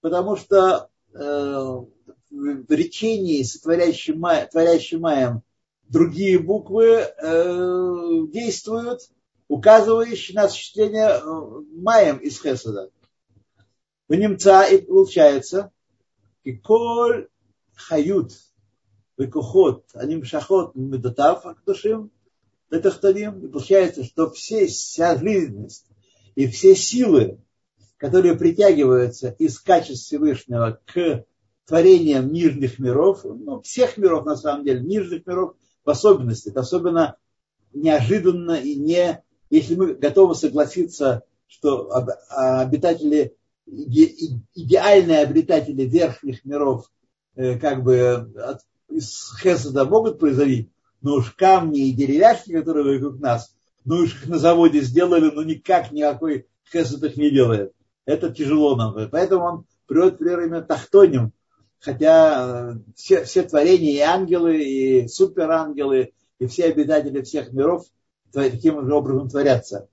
[0.00, 5.42] потому что э, в речении, сотворящим маем, творящим маем,
[5.88, 9.02] другие буквы э, действуют,
[9.48, 11.22] указывающие на осуществление э,
[11.72, 12.90] маем из Хесада.
[14.08, 15.70] У немца и получается,
[16.44, 17.28] и коль
[17.74, 18.32] хают,
[19.18, 22.10] векухот, они шахот медотав акдушим,
[22.70, 25.89] детахтаним, и получается, что все, вся жизненность
[26.34, 27.38] и все силы,
[27.96, 31.24] которые притягиваются из качеств Всевышнего к
[31.66, 36.48] творением нижних миров, ну, всех миров на самом деле, нижних миров в особенности.
[36.48, 37.16] Это особенно
[37.72, 41.90] неожиданно и не, если мы готовы согласиться, что
[42.30, 46.90] обитатели, идеальные обитатели верхних миров
[47.36, 48.32] э, как бы
[48.88, 53.54] из Хесада могут произойти, но уж камни и деревяшки, которые вокруг нас,
[53.90, 57.72] ну их на заводе сделали, но никак никакой Хесад их не делает.
[58.04, 58.94] Это тяжело нам.
[59.10, 61.32] Поэтому он приводит пример именно Тахтоним,
[61.80, 67.84] хотя э, все, все творения, и ангелы, и суперангелы, и все обитатели всех миров
[68.32, 69.88] таким же образом творятся.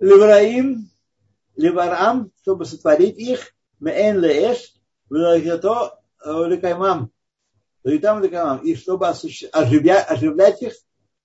[0.00, 0.90] Левраим,
[1.54, 4.74] Леварам, чтобы сотворить их, Меэн Леэш,
[5.08, 7.12] Велахето Лекаймам,
[7.84, 10.72] Летам Лекаймам, и чтобы оживлять их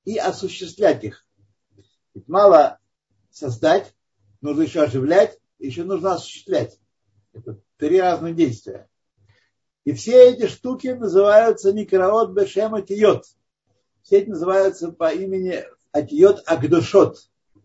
[0.05, 1.25] и осуществлять их.
[2.13, 2.79] Ведь мало
[3.29, 3.93] создать,
[4.41, 6.79] нужно еще оживлять, еще нужно осуществлять.
[7.33, 8.87] Это три разных действия.
[9.83, 13.25] И все эти штуки называются Никраот Бешем Атиот.
[14.01, 17.17] Все эти называются по имени Атиот Агдушот.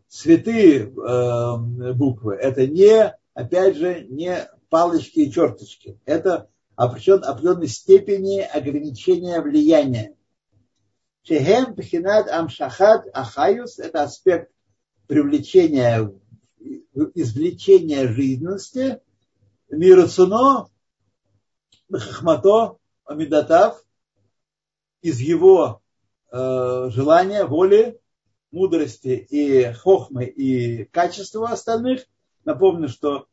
[0.08, 2.34] Святые э, буквы.
[2.34, 6.00] Это не, опять же, не палочки и черточки.
[6.04, 10.16] Это определен, определенной степени ограничения влияния.
[11.30, 14.50] Шехем Пхинат Амшахат Ахаюс– это аспект
[15.06, 16.12] привлечения
[17.14, 19.00] извлечение жизненности
[19.68, 20.66] мирацуно
[21.88, 23.80] хахмато амидатав
[25.02, 25.80] из его
[26.32, 28.00] э, желания, воли,
[28.50, 32.06] мудрости и хохмы и качества остальных.
[32.44, 33.28] Напомню, что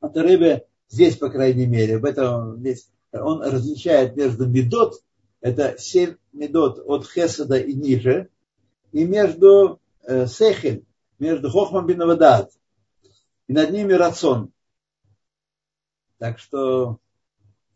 [0.00, 5.00] Атаребе здесь, по крайней мере, в этом здесь он различает между медот,
[5.42, 8.30] это семь медот от Хесада и ниже,
[8.92, 10.86] и между э, Сехель,
[11.18, 12.52] между Хохмом и Навадат.
[13.48, 14.52] И над ними рацион.
[16.18, 16.98] Так что,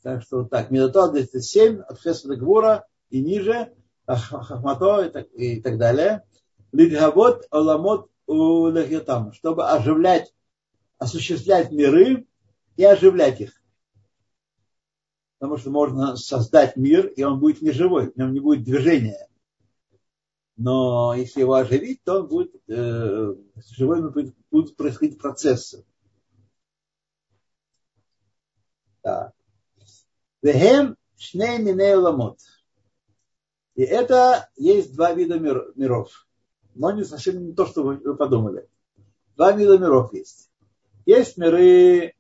[0.02, 3.74] так что так, медотот это семь от Хесада Гвура и ниже,
[4.06, 6.22] Хахмато и так, и так далее.
[6.70, 10.32] Лидхавот Оламот Улахитам, чтобы оживлять,
[10.98, 12.26] осуществлять миры
[12.76, 13.55] и оживлять их.
[15.38, 19.28] Потому что можно создать мир, и он будет неживой, в нем не будет движения.
[20.56, 23.34] Но если его оживить, то он будет э,
[23.76, 25.84] живой, будет, будут происходить процессы.
[31.94, 32.38] Ламот.
[33.74, 36.26] И это есть два вида мир, миров.
[36.74, 38.68] Но не совсем не то, что вы подумали.
[39.36, 40.50] Два вида миров есть.
[41.04, 42.14] Есть миры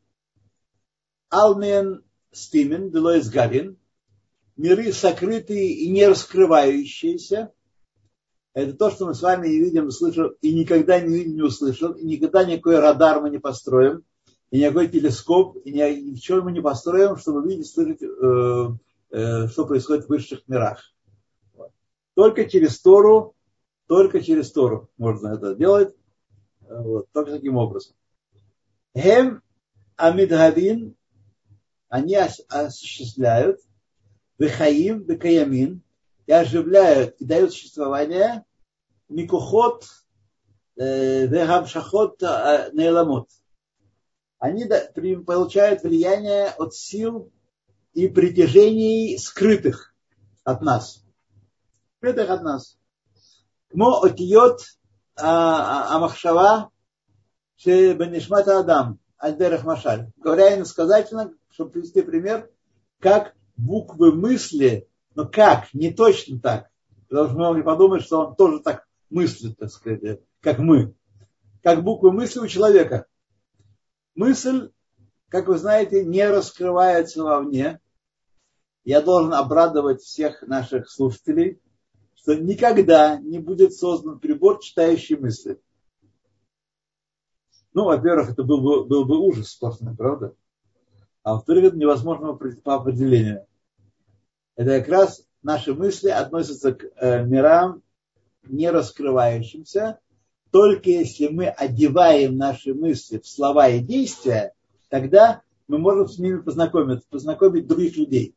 [1.30, 2.05] Алмен
[2.36, 3.78] Стимен, Делоис Гавин,
[4.56, 7.52] миры сокрытые и не раскрывающиеся.
[8.52, 11.92] Это то, что мы с вами не видим, слышим, и никогда не видим, не услышим,
[11.92, 14.04] и никогда никакой радар мы не построим,
[14.50, 18.68] и никакой телескоп, и ничего мы не построим, чтобы видеть, слышать, э,
[19.10, 20.82] э, что происходит в высших мирах.
[22.14, 23.34] Только через Тору,
[23.86, 25.94] только через Тору можно это делать.
[26.60, 27.94] Вот, только таким образом.
[28.96, 29.42] Хем
[29.96, 30.96] Амидхавин,
[31.96, 33.60] они осуществляют
[34.38, 35.82] Вехаим, Векаямин,
[36.26, 38.44] и оживляют, и дают существование
[39.08, 39.86] Микухот,
[40.76, 43.28] э, Вехамшахот э, Нейламот.
[44.38, 44.64] Они
[45.24, 47.32] получают влияние от сил
[47.94, 49.94] и притяжений скрытых
[50.44, 51.06] от нас
[52.06, 52.78] скрытых от нас.
[53.70, 54.60] Кмо отиот
[55.16, 56.70] амахшава
[57.64, 60.12] бенишмата адам альдерах машаль.
[60.16, 62.50] Говоря иносказательно, чтобы привести пример,
[62.98, 66.70] как буквы мысли, но как, не точно так.
[67.08, 70.94] Потому что мы могли подумать, что он тоже так мыслит, так сказать, как мы.
[71.62, 73.06] Как буквы мысли у человека.
[74.14, 74.70] Мысль,
[75.28, 77.80] как вы знаете, не раскрывается вовне.
[78.84, 81.58] Я должен обрадовать всех наших слушателей,
[82.16, 85.58] что никогда не будет создан прибор, читающий мысли.
[87.72, 90.36] Ну, во-первых, это был бы, был бы ужас сплошной, правда?
[91.26, 93.46] А во-вторых, это невозможно по определению.
[94.54, 97.82] Это как раз наши мысли относятся к э, мирам
[98.44, 99.98] не раскрывающимся.
[100.52, 104.52] Только если мы одеваем наши мысли в слова и действия,
[104.88, 108.36] тогда мы можем с ними познакомиться, познакомить других людей.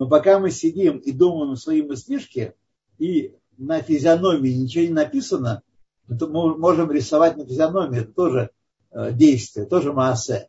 [0.00, 2.56] Но пока мы сидим и думаем о своей мыслишке,
[2.98, 5.62] и на физиономии ничего не написано,
[6.08, 8.50] мы можем рисовать на физиономии, это тоже
[8.90, 10.48] э, действие, тоже масса.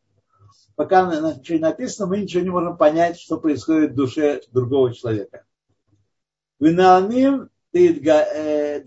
[0.76, 5.46] Пока ничего не написано, мы ничего не можем понять, что происходит в душе другого человека.
[6.60, 8.86] Винаамим Деидгальян,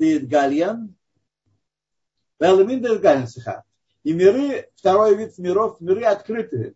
[2.41, 3.29] Веламин Деидгальян
[4.03, 6.75] И миры, второй вид миров, миры открытые.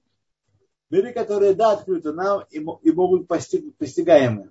[0.90, 4.50] Миры, которые, да, открыты нам и, и могут постиг, постигаемы.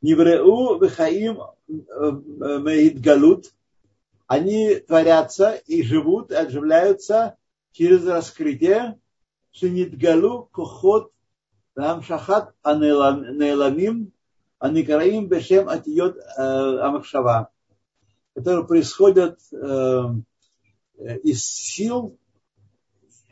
[0.00, 3.52] Невреу вехаим меидгалут.
[4.26, 7.36] Они творятся и живут, отживляются
[7.72, 8.98] через раскрытие.
[9.56, 11.12] Шинитгалу кохот
[11.76, 14.12] шахат анеламим
[14.58, 17.50] аникараим бешем атиот амахшава.
[18.34, 19.40] Которые происходят
[21.22, 22.18] из сил,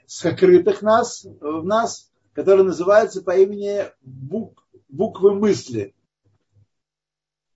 [0.07, 5.95] сокрытых нас, в нас, которые называются по имени бук, буквы мысли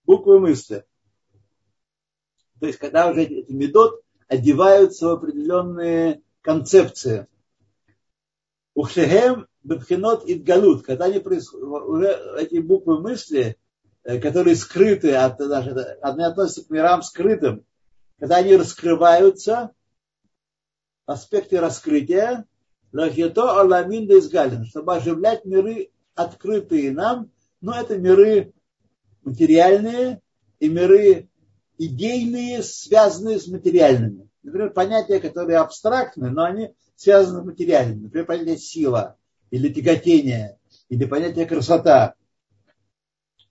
[0.08, 0.86] буквы мысли.
[2.60, 7.28] То есть, когда уже эти медот одеваются в определенные концепции.
[8.78, 13.58] Ухшехем бебхинот и галут, когда они уже эти буквы мысли,
[14.04, 17.66] э, которые скрыты, от, даже, они относятся к мирам скрытым,
[18.20, 19.72] когда они раскрываются,
[21.06, 22.46] аспекты раскрытия,
[22.92, 28.52] лахито аламин изгалин, чтобы оживлять миры, открытые нам, но это миры
[29.24, 30.22] материальные
[30.60, 31.28] и миры
[31.78, 34.28] идейные, связанные с материальными.
[34.44, 38.02] Например, понятия, которые абстрактны, но они связаны с материальными.
[38.02, 39.16] Например, понятие сила
[39.50, 42.14] или тяготение, или понятие красота.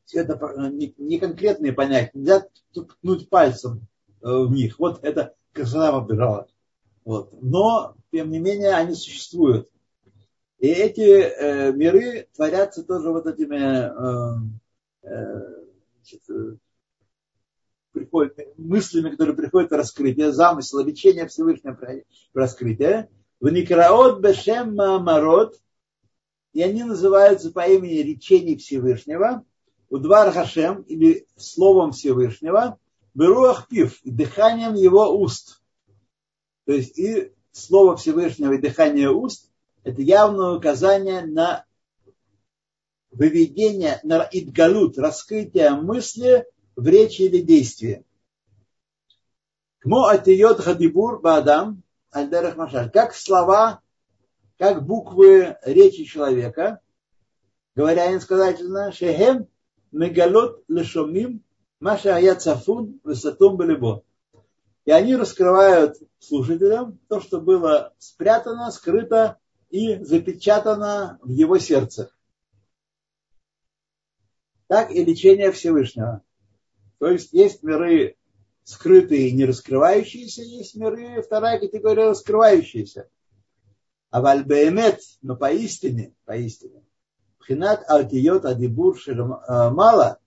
[0.04, 0.38] Все это
[0.72, 2.12] не конкретные понятия.
[2.14, 3.88] Нельзя ткнуть пальцем
[4.22, 4.78] э, в них.
[4.80, 6.48] Вот это красота побежала.
[7.06, 7.32] Вот.
[7.42, 9.70] Но, тем не менее, они существуют.
[10.60, 15.64] И эти э, миры творятся тоже вот этими э, э,
[15.96, 16.58] значит, э,
[17.94, 21.78] приходят, мыслями, которые приходят в раскрытие, замысел, лечение Всевышнего
[22.34, 23.10] в раскрытие.
[23.40, 25.60] В Никраот Бешем Маамарот,
[26.54, 29.46] и они называются по имени речений Всевышнего,
[29.90, 32.80] Удвар Хашем, или Словом Всевышнего,
[33.14, 35.62] Беруах Пив, дыханием его уст.
[36.66, 39.52] То есть и Слово Всевышнего и дыхание уст–
[39.84, 41.66] это явное указание на
[43.12, 48.04] выведение, на идгалут, раскрытие мысли в речи или действии.
[49.80, 51.84] Кмо атиот хадибур бадам
[52.18, 52.90] альдерах машаль.
[52.92, 53.82] Как слова,
[54.58, 56.82] как буквы речи человека,
[57.76, 59.48] говоря инсказательно, шехем
[59.92, 61.44] мегалот лешомим
[61.80, 64.04] маша аят сафун высотум балибо.
[64.86, 69.38] И они раскрывают слушателям то, что было спрятано, скрыто
[69.70, 72.12] и запечатано в его сердце.
[74.68, 76.22] Так и лечение Всевышнего.
[77.00, 78.16] То есть есть миры
[78.68, 83.08] скрытые и не раскрывающиеся, есть миры, вторая категория раскрывающиеся.
[84.10, 86.84] А вальбеемет, но поистине, поистине,
[87.40, 89.00] пхинат алтиот адибур
[89.48, 90.20] мало,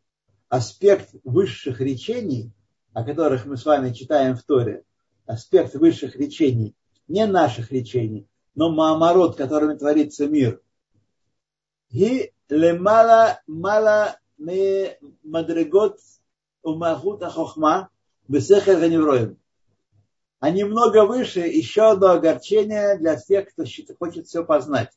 [0.49, 2.51] аспект высших речений,
[2.95, 4.85] о которых мы с вами читаем в Торе,
[5.27, 6.75] аспект высших речений,
[7.09, 10.63] не наших речений, но маамарот, которыми творится мир.
[11.91, 15.99] И лемала мала мадрегот
[16.63, 17.91] умахут ахохма
[18.31, 19.37] бесехер ганевроем.
[20.39, 23.65] Они много выше, еще одно огорчение для всех, кто
[23.99, 24.91] хочет все познать.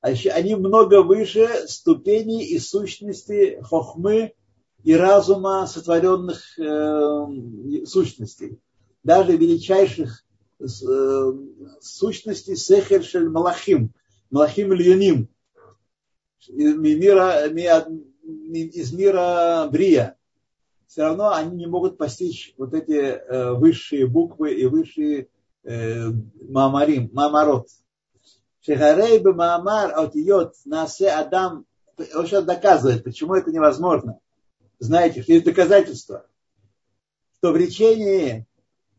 [0.00, 4.34] А они много выше ступеней и сущности хохмы
[4.82, 7.26] и разума сотворенных э,
[7.84, 8.58] сущностей.
[9.04, 10.24] Даже величайших
[10.58, 10.64] э,
[11.80, 13.92] сущностей сехер малахим,
[14.30, 15.28] малахим ильюним,
[16.48, 20.16] мира, из мира Брия,
[20.92, 25.28] все равно они не могут постичь вот эти э, высшие буквы и высшие
[25.64, 26.10] э,
[26.50, 27.68] мамарим, мамарот.
[28.60, 31.64] Шехарей бы маамар отиот насе адам,
[32.14, 34.18] он сейчас доказывает, почему это невозможно.
[34.80, 36.26] Знаете, есть доказательства,
[37.38, 38.46] что в речении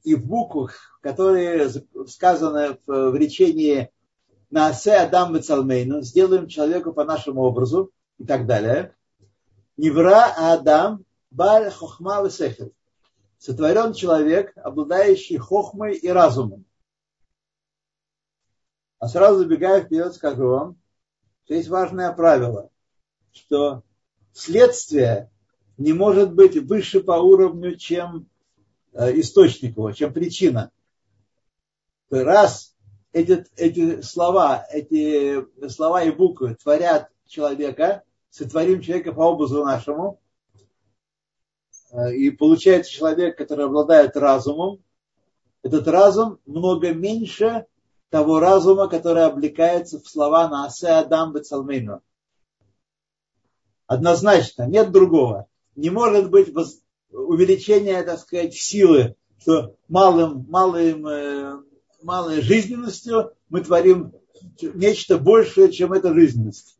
[0.03, 1.69] и в буквах, которые
[2.07, 3.91] сказаны в, речении
[4.49, 8.95] Наасе Адам Бецалмейну, сделаем человеку по нашему образу и так далее.
[9.77, 12.73] Невра Адам Баль Хохма Весехет.
[13.39, 16.63] Сотворен человек, обладающий хохмой и разумом.
[18.99, 20.77] А сразу забегая вперед, скажу вам,
[21.43, 22.69] что есть важное правило,
[23.33, 23.83] что
[24.31, 25.29] следствие
[25.77, 28.29] не может быть выше по уровню, чем
[28.93, 30.71] э, источник его, чем причина.
[32.09, 32.77] Раз
[33.11, 40.21] эти, эти слова, эти слова и буквы творят человека, сотворим человека по образу нашему,
[42.13, 44.79] и получается человек, который обладает разумом,
[45.61, 47.65] этот разум много меньше
[48.09, 52.01] того разума, который облекается в слова на Асе Адам Бецалмейну.
[53.87, 55.47] Однозначно, нет другого.
[55.75, 56.53] Не может быть
[57.11, 61.63] увеличение, так сказать, силы, что малым, малым э,
[62.03, 64.13] малой жизненностью мы творим
[64.61, 66.77] нечто большее, чем эта жизненность.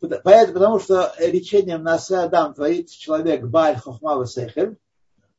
[0.00, 4.76] Поэтому, потому что речением Насе Адам творит человек Баль Хохма Сехель,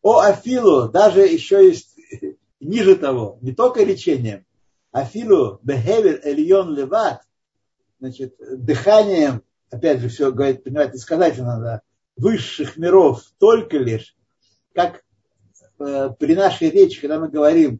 [0.01, 1.95] о Афилу даже еще есть
[2.59, 4.45] ниже того, не только речением,
[4.91, 7.21] Афилу Бехевер Эльон Леват,
[7.99, 11.81] значит, дыханием, опять же, все говорит, понимаете, сказать надо,
[12.17, 14.15] высших миров только лишь,
[14.73, 15.03] как
[15.79, 17.79] э, при нашей речи, когда мы говорим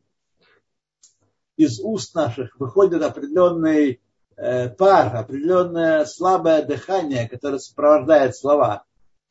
[1.58, 3.98] из уст наших выходит определенный э,
[4.78, 8.84] пар, определенное слабое дыхание, которое сопровождает слова,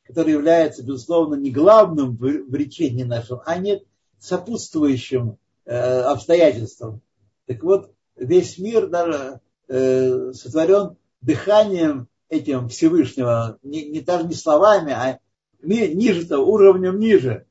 [0.03, 3.83] которое является, безусловно, не главным в, речении нашем, а не
[4.19, 7.01] сопутствующим э, обстоятельствам.
[7.45, 14.93] Так вот, весь мир даже э, сотворен дыханием этим Всевышнего, не, не даже не словами,
[14.93, 15.19] а
[15.61, 17.45] ниже того, уровнем ниже.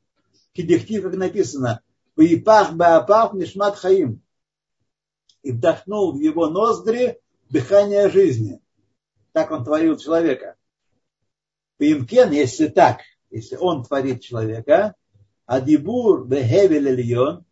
[0.52, 1.80] Кидихтив, как написано,
[2.16, 4.20] «Ваипах баапах нишмат хаим»
[5.42, 7.20] и вдохнул в его ноздри
[7.50, 8.60] дыхание жизни.
[9.32, 10.56] Так он творил человека.
[11.78, 14.94] Пимкен, если так, если он творит человека,
[15.46, 17.44] а дибур бехевель ильон,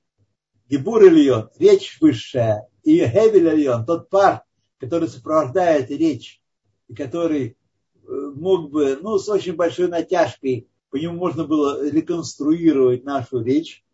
[0.69, 4.43] дибур ильон, речь высшая, и хевель ильон, тот пар,
[4.79, 6.41] который сопровождает речь,
[6.89, 7.57] и который
[8.03, 13.85] э, мог бы, ну, с очень большой натяжкой, по нему можно было реконструировать нашу речь,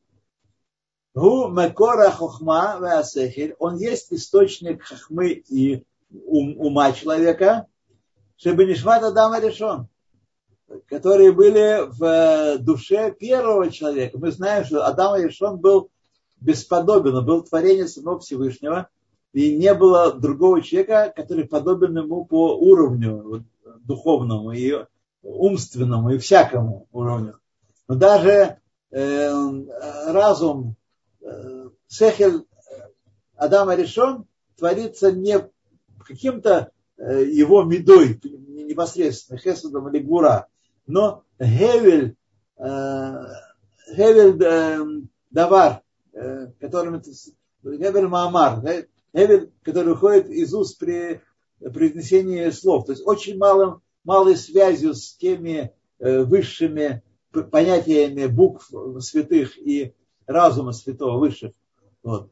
[1.14, 3.54] Гу мекора хохма веасехель.
[3.58, 5.84] Он есть источник хохмы и
[6.26, 7.66] ум, ума человека.
[8.36, 9.88] Чтобы не шмат Адама решен.
[10.88, 14.18] Которые были в душе первого человека.
[14.18, 15.90] Мы знаем, что Адам решен был
[16.40, 17.16] бесподобен.
[17.16, 18.88] Он был творение самого Всевышнего.
[19.32, 23.44] И не было другого человека, который подобен ему по уровню
[23.80, 24.84] духовному и
[25.22, 27.38] умственному и всякому уровню.
[27.88, 28.58] Но даже
[28.90, 29.32] э,
[30.08, 30.76] разум
[31.22, 32.44] Э, Сехель
[33.36, 35.38] Адама решен творится не
[36.04, 40.46] каким-то э, его медой непосредственно, хесадом или гура,
[40.86, 42.16] но Гевель,
[42.58, 43.24] э,
[43.94, 45.82] Гевель Давар,
[46.60, 47.02] которым
[47.62, 48.62] Гевель Маамар,
[49.12, 51.20] Гевель, который выходит из уст при
[51.58, 52.86] произнесении слов.
[52.86, 57.02] То есть очень малым, малой связью с теми высшими
[57.50, 59.94] понятиями букв святых и
[60.26, 61.54] разума святого выше.
[62.02, 62.30] Вот.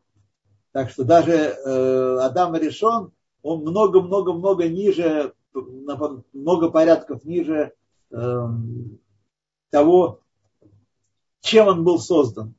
[0.73, 3.13] Так что даже э, Адам решен,
[3.43, 5.35] он много-много-много ниже,
[6.33, 7.73] много порядков ниже
[8.11, 8.47] э,
[9.71, 10.21] того,
[11.41, 12.55] чем он был создан.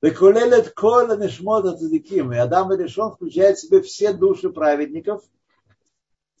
[0.00, 2.32] Векулелет кола нешмота цадиким.
[2.32, 5.22] И Адам решен включает в себе все души праведников.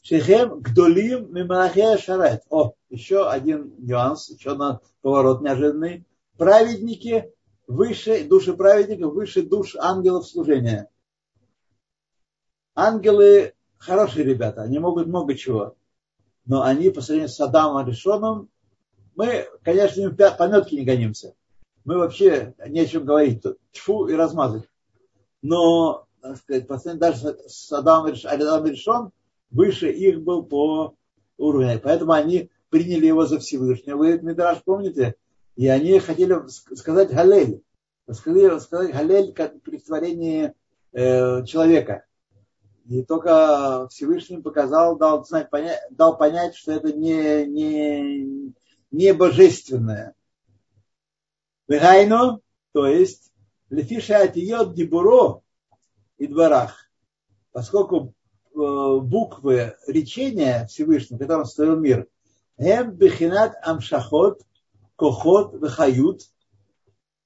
[0.02, 2.42] Шехем гдолим мимахея шарет.
[2.50, 6.04] О, еще один нюанс, еще на поворот неожиданный.
[6.36, 7.32] Праведники
[7.68, 10.88] выше души праведников, выше душ ангелов служения.
[12.74, 15.76] Ангелы хорошие ребята, они могут много чего.
[16.44, 18.48] Но они по сравнению с Адамом Решоном,
[19.14, 21.34] мы, конечно, им по метке не гонимся.
[21.84, 23.58] Мы вообще не о чем говорить тут.
[23.72, 24.64] Тьфу и размазать.
[25.42, 26.06] Но,
[26.36, 29.12] сказать, по сравнению даже с Адамом, Адамом Решон,
[29.50, 30.94] выше их был по
[31.36, 31.80] уровню.
[31.82, 33.98] Поэтому они приняли его за Всевышнего.
[33.98, 35.16] Вы Мидраш помните?
[35.56, 37.62] И они хотели сказать Галель.
[38.10, 40.54] Сказали, сказать Галель как при творении
[40.92, 42.06] э, человека.
[42.86, 48.54] И только Всевышний показал, дал, знать, понять, дал понять, что это не, не,
[48.90, 50.14] не божественное.
[51.68, 53.32] Вегайну, то есть,
[53.70, 55.42] лефиша атиот дибуро
[56.18, 56.90] и дворах.
[57.52, 58.14] Поскольку
[58.54, 62.08] э, буквы речения Всевышнего, которым строил мир,
[62.56, 64.42] эм бехинат амшахот
[64.96, 66.22] кохот вехают,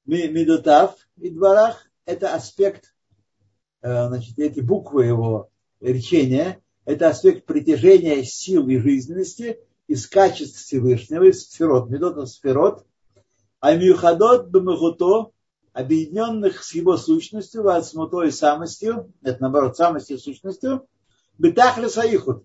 [0.04, 2.94] медотав и дворах, это аспект,
[3.86, 11.48] значит, эти буквы его речения, это аспект притяжения сил и жизненности из качеств Всевышнего, из
[11.48, 12.84] сферот, медот сферот,
[13.60, 15.30] а мюхадот бемехуто,
[15.72, 20.86] объединенных с его сущностью, вацмуто и самостью, это наоборот, самостью и сущностью,
[21.38, 22.44] бетахли саихут,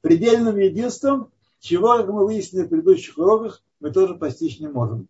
[0.00, 1.30] предельным единством,
[1.60, 5.08] чего, как мы выяснили в предыдущих уроках, мы тоже постичь не можем.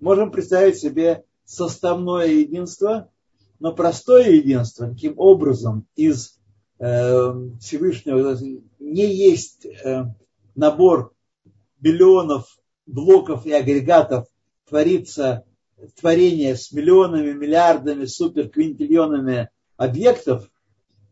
[0.00, 3.08] Можем представить себе составное единство,
[3.62, 6.36] но простое единство, каким образом из
[6.80, 8.36] э, Всевышнего
[8.80, 10.06] не есть э,
[10.56, 11.14] набор
[11.80, 14.26] миллионов блоков и агрегатов,
[14.68, 15.44] творится
[15.94, 20.50] творение с миллионами, миллиардами, суперквинтиллионами объектов,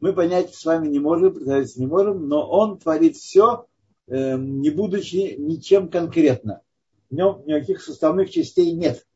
[0.00, 3.66] мы понять с вами не можем, представить не можем, но он творит все,
[4.08, 6.62] э, не будучи ничем конкретно
[7.10, 9.06] в нем никаких составных частей нет.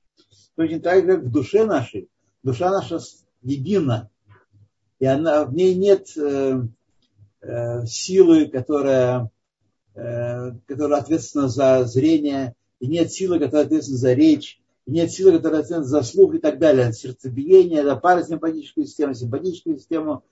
[0.54, 2.08] Точно так же, как в душе нашей.
[2.44, 3.00] Душа наша
[3.44, 4.10] едина.
[4.98, 6.62] И она, в ней нет э,
[7.42, 9.30] э, силы, которая,
[9.94, 15.32] э, которая ответственна за зрение, и нет силы, которая ответственна за речь, и нет силы,
[15.32, 16.92] которая ответственна за слух и так далее.
[16.92, 20.24] Сердцебиение, да, парасимпатическую систему, симпатическую систему.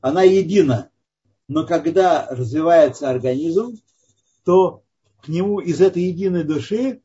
[0.00, 0.90] Она едина.
[1.48, 3.80] Но когда развивается организм,
[4.44, 4.82] то
[5.22, 7.02] к нему из этой единой души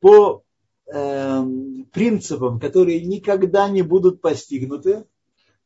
[0.00, 0.44] по
[0.92, 1.44] э,
[1.92, 5.04] принципам, которые никогда не будут постигнуты,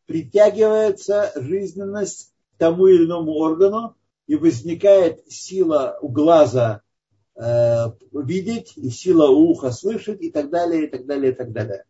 [0.07, 3.97] притягивается жизненность к тому или иному органу,
[4.27, 6.83] и возникает сила у глаза
[7.37, 11.53] э, видеть, и сила у уха слышать, и так далее, и так далее, и так
[11.53, 11.85] далее.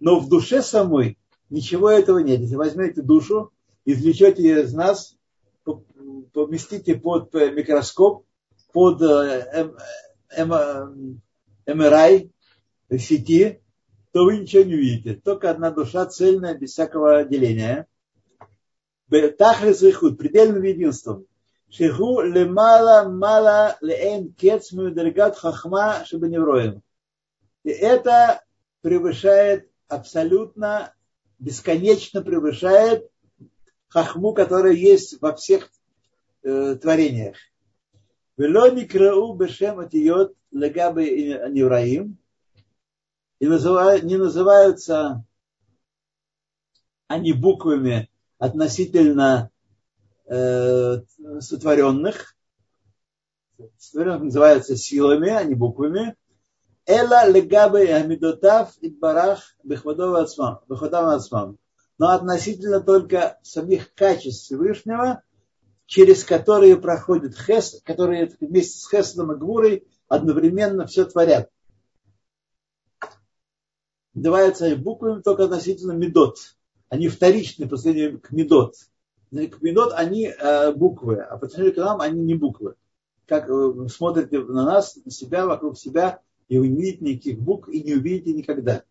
[0.00, 1.18] Но в душе самой
[1.48, 2.40] ничего этого нет.
[2.40, 3.52] Если возьмете душу,
[3.84, 5.16] извлечете ее из нас,
[6.32, 8.24] поместите под микроскоп,
[8.72, 9.70] под э,
[12.90, 13.62] MRI сети,
[14.12, 15.14] то вы ничего не увидите.
[15.14, 17.86] Только одна душа цельная, без всякого деления.
[19.38, 21.26] Тахлис ихуд, предельным единством.
[21.68, 26.82] Шеху лемала мала леэн кец мюдергат хахма чтобы не вроем.
[27.62, 28.42] И это
[28.80, 30.92] превышает абсолютно,
[31.38, 33.08] бесконечно превышает
[33.88, 35.70] хахму, которая есть во всех
[36.42, 37.36] э, творениях.
[38.36, 41.04] Вело никрау бешем атиот легабы
[41.50, 42.18] невраим.
[43.40, 45.24] И не называются
[47.18, 49.50] не буквами относительно
[50.26, 51.00] э,
[51.40, 52.36] сотворенных.
[53.78, 56.16] Сотворенных называются силами, а не буквами.
[56.86, 61.58] Эла легабе амидотав и барах бехвадова ацмам.
[61.98, 65.22] Но относительно только самих качеств Всевышнего,
[65.86, 71.50] через которые проходит хес, которые вместе с хесом и гвурой одновременно все творят.
[74.14, 76.36] Называются буквами только относительно медот.
[76.88, 78.74] Они вторичны по сравнению к медот.
[79.30, 82.74] К медот они э, буквы, а по отношению к нам они не буквы.
[83.26, 87.68] Как вы смотрите на нас, на себя, вокруг себя, и вы не видите никаких букв
[87.68, 88.82] и не увидите никогда.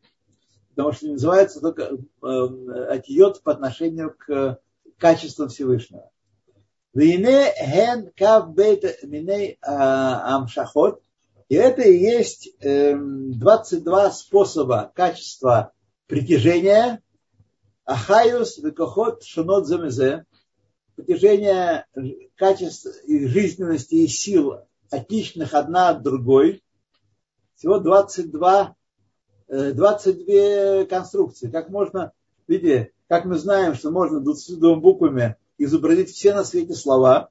[0.70, 2.28] Потому что называется только э,
[2.90, 4.62] атиот по отношению к
[4.98, 6.10] качествам Всевышнего.
[6.94, 11.04] Вине ген кав бейт миней амшахот.
[11.50, 15.74] И это и есть 22 эм, способа качества
[16.06, 17.02] притяжения.
[17.86, 20.26] Ахаюс векохот шунот замезе.
[20.96, 21.88] Притяжение
[22.36, 24.60] качеств и жизненности и сил
[24.92, 26.64] отличных одна от другой.
[27.56, 28.76] Всего 22,
[29.48, 31.50] 22 э, конструкции.
[31.50, 32.12] Как можно,
[32.48, 37.30] видите, как мы знаем, что можно 22 буквами изобразить все на свете слова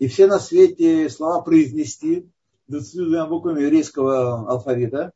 [0.00, 2.28] и все на свете слова произнести
[2.68, 5.12] 22 буквами еврейского алфавита,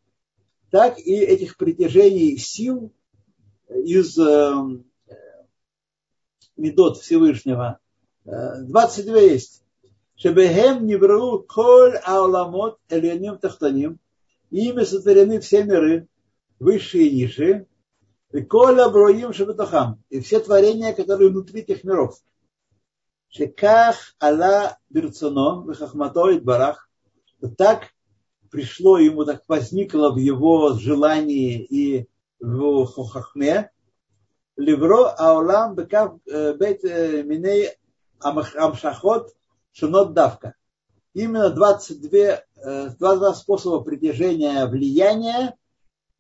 [0.71, 2.93] так и этих притяжений сил
[3.69, 4.53] из э,
[6.57, 7.79] Медот Всевышнего.
[8.25, 9.63] 22 есть.
[10.17, 13.99] Шебехем невру коль ауламот эльяним тахтаним.
[14.51, 16.09] Ими сотворены все миры,
[16.59, 17.67] высшие и низшие.
[18.33, 20.03] И коля броим шебетахам.
[20.11, 22.21] И все творения, которые внутри тех миров.
[23.29, 26.88] Шеках Алла Бирцано, Вехахмато и Барах.
[27.57, 27.89] Так
[28.51, 32.09] пришло ему, так возникло в его желании и
[32.41, 33.71] в хохахме.
[34.57, 37.71] Левро Аулам Бекав Бет Миней
[38.21, 39.35] Амшахот
[39.73, 40.55] Шунот Давка.
[41.15, 42.43] Именно 22,
[42.99, 45.55] 22 способа притяжения влияния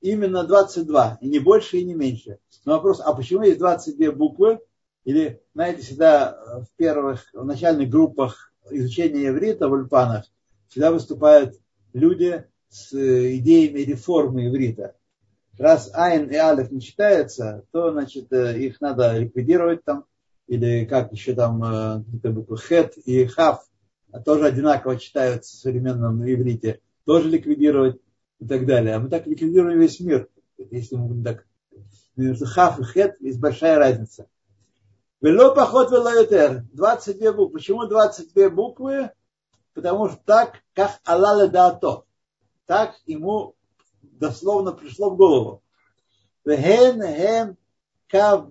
[0.01, 2.39] именно 22, и не больше, и не меньше.
[2.65, 4.61] Но вопрос, а почему есть 22 буквы?
[5.05, 10.27] Или, знаете, всегда в первых, в начальных группах изучения иврита в Ульпанах
[10.69, 11.59] всегда выступают
[11.93, 14.95] люди с идеями реформы иврита.
[15.59, 20.05] Раз Айн и Алиф не читаются, то, значит, их надо ликвидировать там,
[20.47, 23.65] или как еще там, какие-то буквы Хет и Хав,
[24.25, 28.01] тоже одинаково читаются в современном иврите, тоже ликвидировать
[28.39, 28.95] и так далее.
[28.95, 30.29] А мы так ликвидируем весь мир.
[30.71, 31.45] Если мы будем так...
[32.17, 34.27] Между хав и хет есть большая разница.
[35.21, 36.65] Вело поход велоютер.
[36.73, 37.59] 22 буквы.
[37.59, 39.11] Почему 22 буквы?
[39.79, 42.03] Потому что так, как Аллах даато.
[42.67, 43.55] Так ему
[44.03, 45.63] дословно пришло в голову.
[46.45, 47.57] Вехен хем
[48.09, 48.49] кав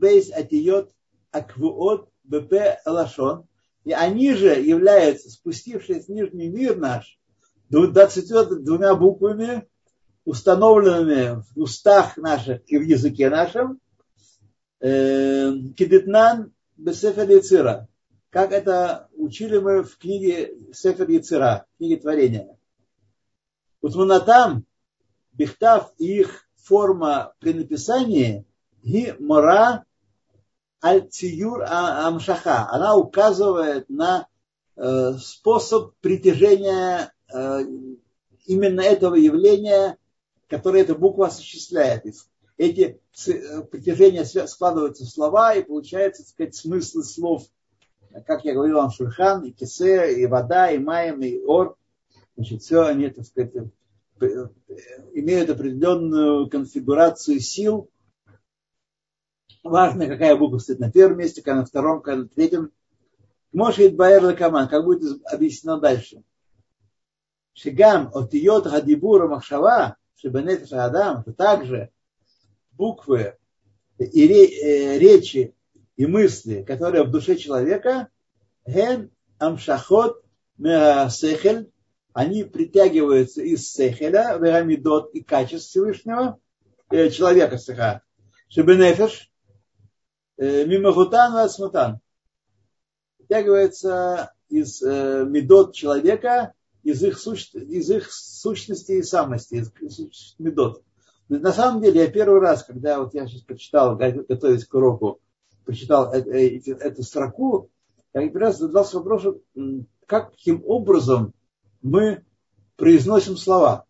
[1.31, 2.53] аквуот бп
[2.85, 3.45] лашон.
[3.83, 7.19] И они же являются, спустившись в нижний мир наш,
[7.71, 9.67] 22 буквами,
[10.23, 13.81] установленными в устах наших и в языке нашем,
[14.79, 17.89] э, кидетнан бесефер яцира,
[18.29, 22.57] как это учили мы в книге Сефер Яцира, книге творения.
[23.81, 24.65] Утманатам,
[25.33, 28.45] бихтав и их форма при написании
[28.83, 29.85] ги мора
[30.83, 32.67] аль циюр а, амшаха.
[32.69, 34.27] Она указывает на
[34.75, 37.61] э, способ притяжения э,
[38.45, 39.97] именно этого явления
[40.47, 42.05] которые эта буква осуществляет.
[42.57, 47.43] Эти э, притяжения складываются в слова, и получается, так сказать, смыслы слов.
[48.25, 51.77] Как я говорил вам, Шульхан, и Кисе, и вода, и Маем, и Ор.
[52.35, 53.53] Значит, все они, так сказать,
[54.21, 54.47] э,
[55.13, 57.89] имеют определенную конфигурацию сил.
[59.63, 62.71] Важно, какая буква стоит на первом месте, какая на втором, какая на третьем.
[63.51, 66.23] Может, Байер Лекаман, как будет объяснено дальше.
[67.53, 71.89] Шигам от Йод Гадибура Махшава, Шибанефиш Адам, то также
[72.71, 73.35] буквы
[73.97, 75.55] и э, речи
[75.97, 78.07] и мысли, которые в душе человека,
[78.65, 80.23] ген амшахот
[80.57, 81.71] сехель,
[82.13, 86.39] они притягиваются из сехеля, вегамидот и качеств Всевышнего,
[86.89, 88.01] э, человека сеха,
[88.47, 89.31] шибенефиш,
[90.37, 91.99] э, мимахутан васмутан,
[93.17, 96.53] притягивается из медот человека
[96.87, 100.83] из их, суч, из их сущности и самости, из медот.
[101.27, 105.19] На самом деле, я первый раз, когда вот я сейчас прочитал, готовясь к уроку,
[105.67, 107.69] прочитал эту, эту строку,
[108.13, 109.41] я первый раз задался вопросом,
[110.05, 111.33] каким образом
[111.81, 112.23] мы
[112.77, 113.85] произносим слова.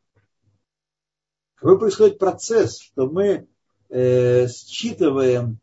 [1.56, 3.48] Какой происходит процесс, что мы
[3.90, 5.60] э, считываем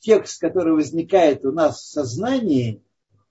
[0.00, 2.82] текст, который возникает у нас в сознании,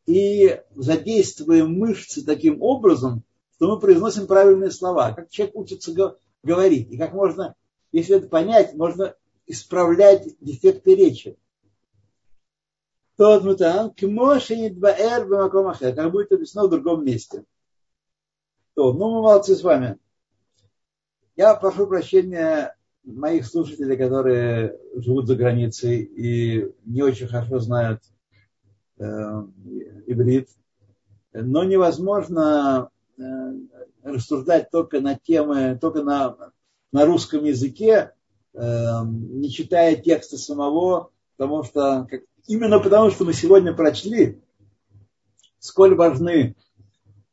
[0.07, 3.23] и задействуем мышцы таким образом,
[3.55, 5.13] что мы произносим правильные слова.
[5.13, 6.91] Как человек учится говорить.
[6.91, 7.55] И как можно,
[7.91, 9.15] если это понять, можно
[9.47, 11.37] исправлять дефекты речи.
[13.17, 17.45] Тот мутан, кмошенидбаэр бамакомахе, как будет объяснено в другом месте.
[18.73, 19.97] То, ну мы молодцы с вами.
[21.37, 28.01] Я прошу прощения моих слушателей, которые живут за границей и не очень хорошо знают
[28.97, 29.03] э,
[30.07, 30.49] иврит.
[31.31, 33.21] Но невозможно э,
[34.03, 36.35] рассуждать только на темы, только на,
[36.91, 38.14] на русском языке,
[38.57, 42.07] не читая текста самого, потому что
[42.47, 44.41] именно потому, что мы сегодня прочли,
[45.59, 46.55] сколь важны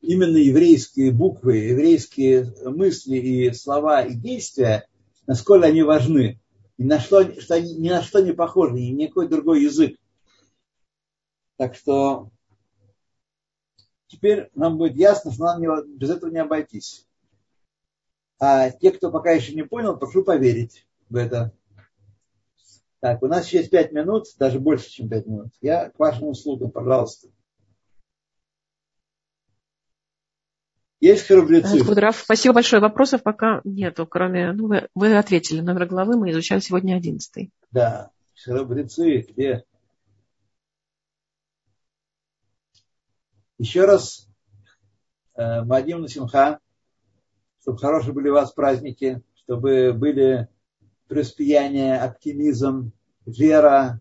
[0.00, 4.88] именно еврейские буквы, еврейские мысли и слова и действия,
[5.26, 6.40] насколько они важны,
[6.76, 9.96] и на что, что они ни на что не похожи, ни на какой другой язык.
[11.56, 12.30] Так что
[14.08, 17.06] теперь нам будет ясно, что нам не, без этого не обойтись.
[18.40, 20.84] А те, кто пока еще не понял, прошу поверить
[21.16, 21.52] это.
[23.00, 25.48] Так, у нас еще есть пять минут, даже больше, чем пять минут.
[25.60, 27.28] Я к вашим услугам, пожалуйста.
[31.00, 31.26] Есть.
[31.26, 32.80] Кудрав, спасибо большое.
[32.80, 34.52] Вопросов пока нету, кроме...
[34.52, 35.60] Ну, вы, вы ответили.
[35.60, 37.50] Номер главы мы изучали сегодня одиннадцатый.
[37.72, 38.12] Да.
[38.44, 39.64] Храбрецы, где?
[43.58, 44.28] Еще раз
[45.34, 46.60] э, Мадим Симха,
[47.62, 50.48] чтобы хорошие были у вас праздники, чтобы были
[51.12, 52.92] преуспеяние, оптимизм,
[53.26, 54.00] вера,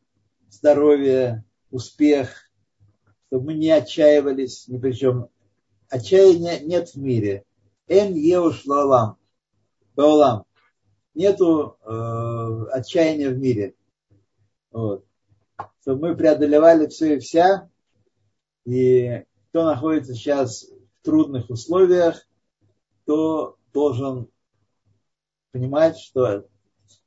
[0.50, 2.50] здоровье, успех,
[3.28, 5.28] чтобы мы не отчаивались, ни при чем
[5.90, 7.44] отчаяния нет в мире.
[7.88, 9.18] Эн еуш лалам.
[9.94, 10.46] Баулам.
[11.14, 13.76] Нету э, отчаяния в мире.
[14.72, 15.04] Вот.
[15.82, 17.70] Чтобы мы преодолевали все и вся.
[18.64, 22.26] И кто находится сейчас в трудных условиях,
[23.06, 24.30] то должен
[25.52, 26.46] понимать, что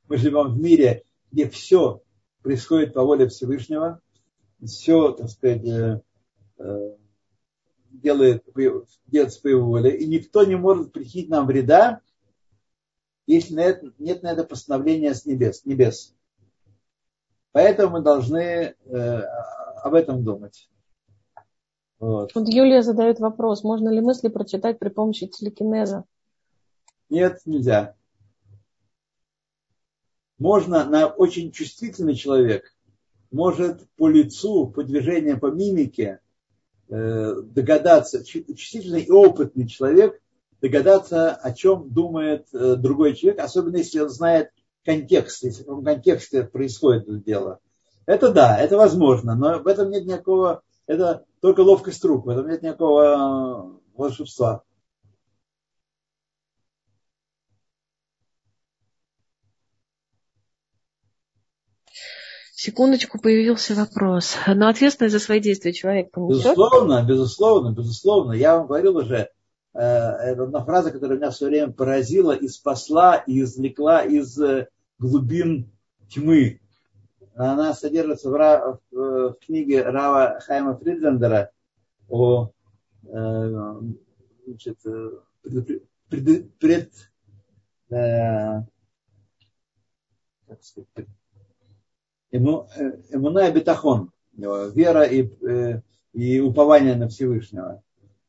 [0.07, 2.01] мы живем в мире, где все
[2.41, 4.01] происходит по воле Всевышнего,
[4.63, 6.01] все, так сказать, э,
[6.59, 6.95] э,
[7.89, 8.45] делает,
[9.07, 12.01] делает по его воле, и никто не может причинить нам вреда,
[13.27, 15.65] если нет на это постановления с небес.
[15.65, 16.15] небес.
[17.51, 19.19] Поэтому мы должны э,
[19.81, 20.69] об этом думать.
[21.99, 22.33] Вот.
[22.33, 26.03] Тут Юлия задает вопрос, можно ли мысли прочитать при помощи телекинеза?
[27.09, 27.95] Нет, нельзя.
[30.37, 32.73] Можно на очень чувствительный человек
[33.31, 36.19] может по лицу, по движениям, по мимике
[36.87, 40.21] Э, догадаться, чувствительный и опытный человек
[40.61, 44.51] догадаться, о чем думает э, другой человек, особенно если он знает
[44.83, 47.59] контекст, если в каком контексте происходит это дело.
[48.05, 52.47] Это да, это возможно, но в этом нет никакого, это только ловкость рук, в этом
[52.47, 54.61] нет никакого э, волшебства.
[62.65, 64.37] Секундочку, появился вопрос.
[64.47, 66.45] Но ответственность за свои действия человек понесет?
[66.45, 68.31] Безусловно, безусловно, безусловно.
[68.31, 69.29] Я вам говорил уже,
[69.75, 74.67] э, это одна фраза, которая меня все время поразила и спасла, и извлекла из э,
[74.97, 75.69] глубин
[76.11, 76.59] тьмы.
[77.35, 81.51] Она содержится в, в, в книге Рава Хайма Фридлендера
[82.09, 82.49] о
[83.03, 83.81] э,
[84.47, 84.79] значит,
[85.43, 86.91] пред, пред, пред,
[87.91, 88.63] э,
[90.47, 91.07] как сказать,
[92.31, 95.81] Эмуна и бетахон, вера и, э,
[96.13, 97.81] и упование на Всевышнего.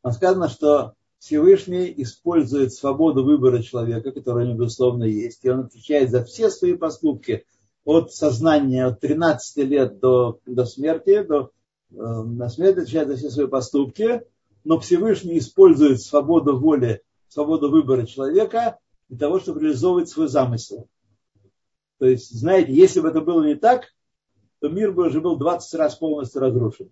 [0.03, 6.25] Там сказано, что Всевышний использует свободу выбора человека, которая безусловно, есть, и он отвечает за
[6.25, 7.45] все свои поступки
[7.85, 11.51] от сознания, от 13 лет до, до смерти, до,
[11.91, 14.23] э, на смерть отвечает за все свои поступки,
[14.65, 18.79] но Всевышний использует свободу воли, свободу выбора человека
[19.09, 20.89] для того, чтобы реализовывать свой замысел.
[21.99, 23.95] То есть, знаете, если бы это было не так,
[24.61, 26.91] то мир бы уже был 20 раз полностью разрушен.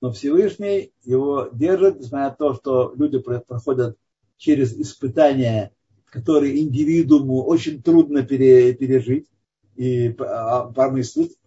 [0.00, 3.96] Но Всевышний его держит, несмотря на то, что люди проходят
[4.36, 5.72] через испытания,
[6.04, 9.28] которые индивидууму очень трудно пережить
[9.76, 11.38] и а, помыслить.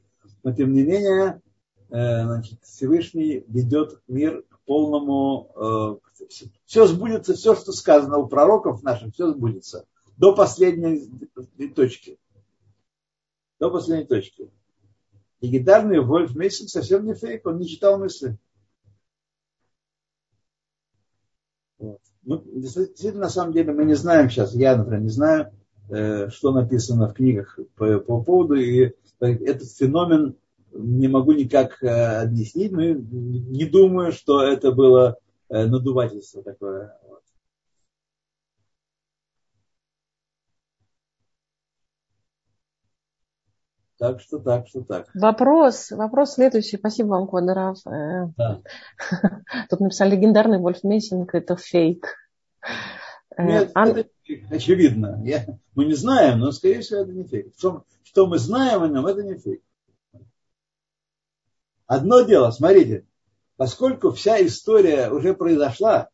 [0.44, 1.42] Но тем не менее,
[1.90, 5.52] э, значит, Всевышний ведет мир к полному...
[5.56, 6.34] Э,
[6.66, 9.86] все сбудется, все, что сказано у пророков наших, все сбудется.
[10.18, 11.10] До последней
[11.76, 12.18] точки.
[13.60, 14.50] До последней точки.
[15.42, 18.38] Легендарный Вольф Мессинг совсем не фейк, он не читал мысли.
[21.80, 22.00] Вот.
[22.24, 25.54] Ну, действительно, на самом деле, мы не знаем сейчас, я, например, не знаю,
[25.90, 30.36] э, что написано в книгах по, по поводу, и этот феномен
[30.74, 35.18] не могу никак э, объяснить, но не думаю, что это было
[35.50, 36.98] э, надувательство такое.
[43.98, 45.10] Так что, так что, так.
[45.16, 46.78] Вопрос, вопрос следующий.
[46.78, 47.80] Спасибо вам, Квадоров.
[47.88, 48.62] Э, да.
[49.70, 52.16] Тут написали легендарный Вольф Мессинг, это фейк.
[53.40, 53.90] Нет, Ан...
[53.90, 54.10] это
[54.52, 55.20] очевидно.
[55.24, 57.54] Я, мы не знаем, но, скорее всего, это не фейк.
[57.58, 59.62] Что, что мы знаем о нем, это не фейк.
[61.88, 63.06] Одно дело, смотрите,
[63.56, 66.10] поскольку вся история уже произошла,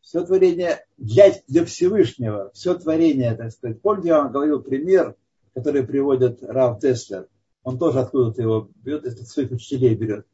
[0.00, 3.82] все творение для, для Всевышнего, все творение, так сказать.
[3.82, 5.16] Помните, я вам говорил пример,
[5.56, 7.28] который приводит Рав Теслер.
[7.62, 10.26] Он тоже откуда-то его берет, из своих учителей берет.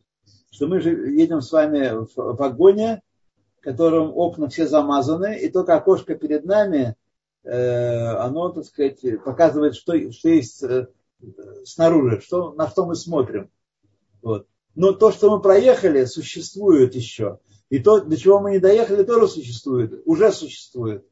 [0.51, 3.03] Что мы же едем с вами в вагоне,
[3.61, 6.97] в котором окна все замазаны, и только окошко перед нами,
[7.45, 10.89] э, оно, так сказать, показывает, что, что есть э,
[11.65, 13.49] снаружи, что, на что мы смотрим.
[14.23, 14.49] Вот.
[14.75, 17.39] Но то, что мы проехали, существует еще.
[17.71, 21.07] И то, до чего мы не доехали, тоже существует, уже существует.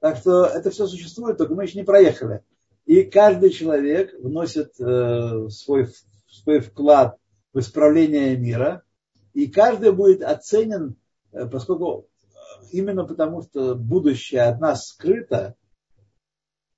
[0.00, 2.42] Так что это все существует, только мы еще не проехали.
[2.86, 5.88] И каждый человек вносит э, свой,
[6.28, 7.18] свой вклад
[7.52, 8.82] в исправление мира.
[9.34, 10.96] И каждый будет оценен,
[11.32, 12.34] э, поскольку э,
[12.72, 15.56] именно потому, что будущее от нас скрыто,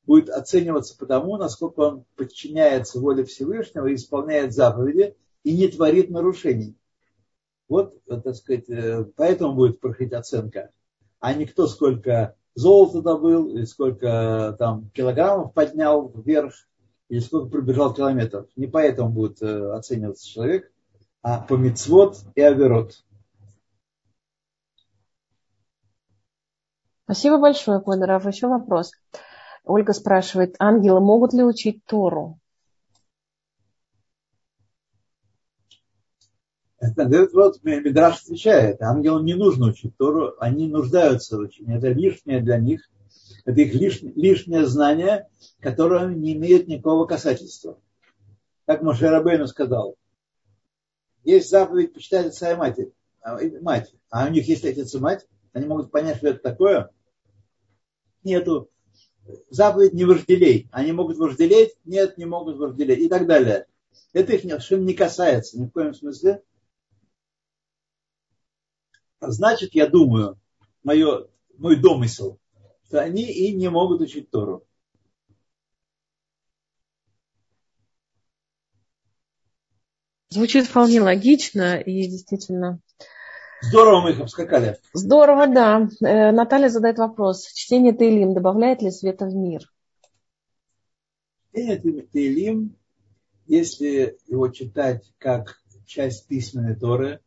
[0.07, 5.15] будет оцениваться потому, насколько он подчиняется воле Всевышнего и исполняет заповеди–
[5.49, 6.77] и не творит нарушений.
[7.69, 8.67] Вот, так сказать,
[9.17, 10.71] поэтому будет проходить оценка.
[11.21, 16.55] А не кто сколько золота добыл, или сколько там килограммов поднял вверх,
[17.09, 18.47] или сколько пробежал километров.
[18.57, 20.71] Не поэтому будет э, оцениваться человек,
[21.23, 23.03] а по мицвод и оверот.
[27.05, 28.27] Спасибо большое, Квадоров.
[28.27, 28.93] Еще вопрос.
[29.65, 32.39] Ольга спрашивает, ангелы могут ли учить Тору?
[37.33, 41.77] вот Мидраш отвечает, ангелам не нужно учить Тору, они нуждаются в учении.
[41.77, 42.89] Это лишнее для них,
[43.45, 45.29] это их лишнее, лишнее знание,
[45.61, 47.79] которое не имеет никакого касательства.
[48.67, 49.97] Как Мошерабейну сказал,
[51.25, 55.27] есть заповедь почитать отца и матери, а, мать, а у них есть отец и мать,
[55.53, 56.91] они могут понять, что это такое.
[58.23, 58.71] Нету.
[59.51, 60.69] Заповедь не вожделей.
[60.71, 61.75] Они могут вожделеть?
[61.85, 63.01] Нет, не могут вожделеть.
[63.01, 63.67] И так далее.
[64.13, 66.43] Это их совершенно не касается ни в коем смысле.
[69.21, 70.39] Значит, я думаю,
[70.83, 72.39] мое, мой домысел,
[72.87, 74.65] что они и не могут учить Тору.
[80.31, 82.81] Звучит вполне логично и действительно.
[83.63, 84.79] Здорово мы их обскакали.
[84.93, 85.89] Здорово, да.
[86.01, 87.51] Э, Наталья задает вопрос.
[87.53, 89.63] Чтение Тейлим добавляет ли света в мир?
[91.51, 92.77] Чтение Тейлим,
[93.47, 97.21] если его читать как часть письменной Торы,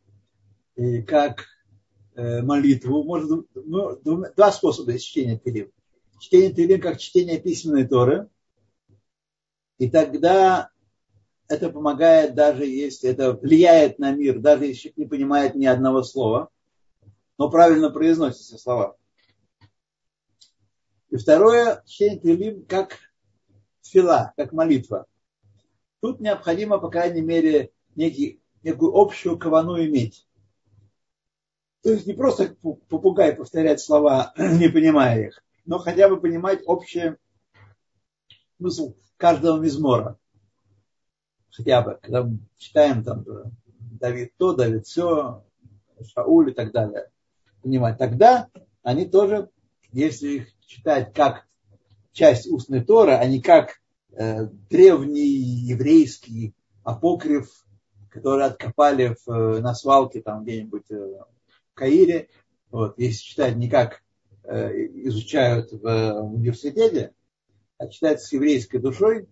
[0.76, 1.46] и как
[2.14, 3.98] молитву, можно ну,
[4.36, 5.70] два способа чтения Тилим.
[6.20, 8.28] Чтение Тилим как чтение письменной Торы.
[9.78, 10.70] И тогда
[11.48, 16.02] это помогает, даже если это влияет на мир, даже если человек не понимает ни одного
[16.02, 16.50] слова,
[17.38, 18.96] но правильно произносятся слова.
[21.10, 22.98] И второе, чтение Тилим как
[23.82, 25.06] фила, как молитва.
[26.00, 30.26] Тут необходимо, по крайней мере, некий, некую общую кавану иметь.
[31.82, 32.56] То есть не просто
[32.88, 37.16] попугай повторять слова, не понимая их, но хотя бы понимать общий
[38.56, 40.18] смысл каждого мизмора.
[41.50, 43.24] Хотя бы, когда мы читаем там
[43.78, 45.44] Давид то, Давид все,
[46.14, 47.10] Шауль и так далее.
[47.62, 47.98] Понимать.
[47.98, 48.48] Тогда
[48.82, 49.50] они тоже,
[49.92, 51.46] если их читать как
[52.12, 53.80] часть устной Торы, а не как
[54.12, 57.64] э, древний еврейский апокриф,
[58.08, 61.18] который откопали в, э, на свалке там где-нибудь э,
[61.74, 62.28] Каире,
[62.70, 64.02] вот, если читать не как
[64.44, 64.70] э,
[65.06, 67.12] изучают в университете,
[67.78, 69.28] а читать с еврейской душой,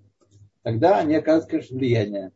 [0.62, 2.32] тогда они оказывают, конечно, влияние.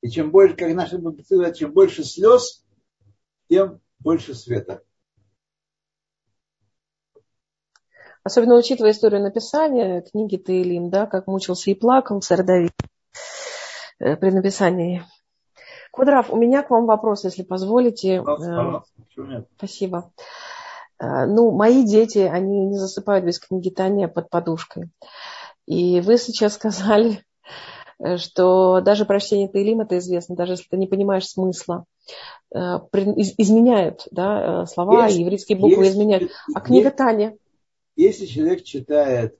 [0.00, 2.64] И чем больше, как наши говорят, чем больше слез,
[3.48, 4.82] тем больше света.
[8.24, 12.70] Особенно учитывая историю написания книги Таилим, да, как мучился и плакал царь
[13.98, 15.04] э, при написании
[15.92, 18.22] Кудрав, у меня к вам вопрос, если позволите.
[18.22, 20.10] Пожалуйста, Спасибо.
[20.98, 24.88] Э, ну, мои дети, они не засыпают без книги Таня под подушкой.
[25.66, 27.22] И вы сейчас сказали,
[27.98, 31.84] э, что даже прочтение Таилим, это известно, даже если ты не понимаешь смысла,
[32.54, 32.56] э,
[33.36, 36.30] изменяют да, слова, если, еврейские буквы если, изменяют.
[36.54, 37.36] А книга если, Таня?
[37.96, 39.38] Если человек читает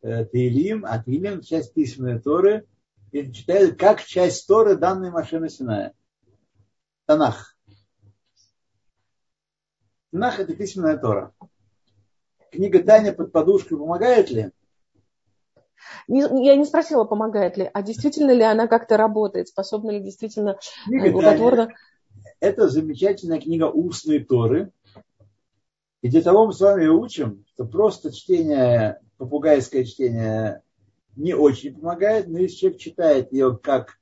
[0.00, 2.66] Таилим, а Таилим– часть письменной Торы,
[3.12, 5.92] и читают как часть Торы данной машины Синая.
[7.06, 7.56] Танах.
[10.10, 11.32] Танах это письменная Тора.
[12.50, 14.50] Книга Таня под подушкой помогает ли?
[16.06, 21.10] я не спросила, помогает ли, а действительно ли она как-то работает, способна ли действительно книга
[21.10, 21.66] благотворно...
[21.66, 21.76] Таня,
[22.40, 24.70] это замечательная книга устной Торы.
[26.02, 30.62] И для того мы с вами учим, что просто чтение, попугайское чтение
[31.16, 33.98] не очень помогает, но если человек читает ее как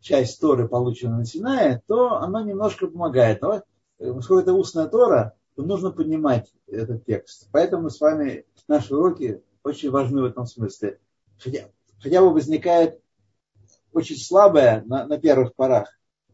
[0.00, 3.42] часть Торы, полученная на Синае, то она немножко помогает.
[3.42, 3.62] Но
[3.98, 7.48] поскольку это устная Тора, то нужно понимать этот текст.
[7.52, 10.98] Поэтому с вами наши уроки очень важны в этом смысле.
[11.38, 13.00] Хотя, хотя бы возникает
[13.92, 15.88] очень слабое на, на первых порах,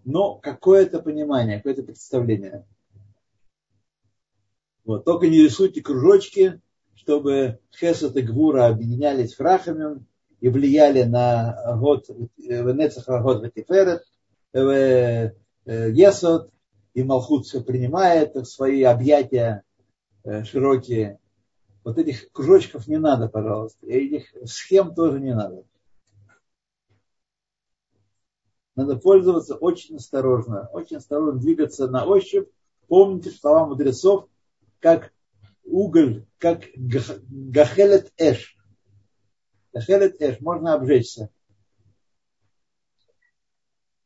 [0.04, 2.66] но какое-то понимание, какое-то представление.
[4.84, 5.04] Вот.
[5.04, 6.60] Только не рисуйте кружочки,
[6.94, 10.06] чтобы Хесед и Гвура объединялись в Рахамим
[10.40, 14.02] и влияли на год Венецаха год Ветиферет,
[15.64, 16.50] Есод,
[16.96, 19.64] и Малхут все принимает в свои объятия
[20.24, 21.18] э, широкие.
[21.84, 23.86] Вот этих кружочков не надо, пожалуйста.
[23.86, 25.64] И этих схем тоже не надо.
[28.76, 32.48] Надо пользоваться очень осторожно, очень осторожно двигаться на ощупь.
[32.88, 34.28] Помните слова мудрецов,
[34.80, 35.12] как
[35.64, 38.55] уголь, как гахелет эш.
[39.76, 41.28] Гахелет эш, можно обжечься.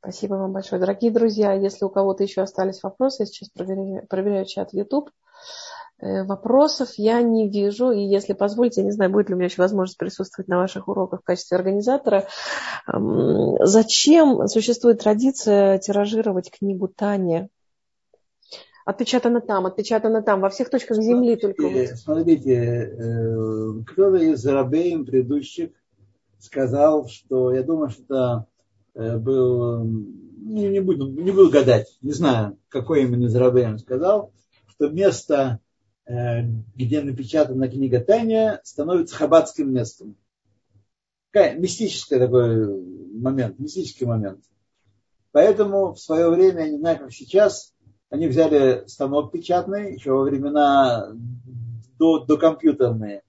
[0.01, 0.81] Спасибо вам большое.
[0.81, 5.11] Дорогие друзья, если у кого-то еще остались вопросы, я сейчас проверяю, проверяю чат YouTube.
[6.01, 9.47] Э, вопросов я не вижу, и если позволите, я не знаю, будет ли у меня
[9.47, 12.27] еще возможность присутствовать на ваших уроках в качестве организатора.
[12.89, 17.49] Зачем существует традиция тиражировать книгу Тани?
[18.85, 21.97] Отпечатано там, отпечатано там, во всех точках земли только.
[21.97, 25.71] Смотрите, э, кто-то из рабеем предыдущих
[26.39, 28.47] сказал, что я думаю, что это
[28.95, 34.33] Э, был, не, не, буду, не буду гадать, не знаю, какой именно из Рабеем сказал,
[34.67, 35.61] что место,
[36.07, 36.43] э,
[36.75, 40.17] где напечатана книга Таня, становится хаббатским местом.
[41.33, 42.67] Мистический такой
[43.13, 44.45] момент, мистический момент.
[45.31, 47.73] Поэтому в свое время, не знаю, как сейчас,
[48.11, 51.13] они взяли станок печатный, еще во времена
[51.99, 53.23] до, до компьютерные,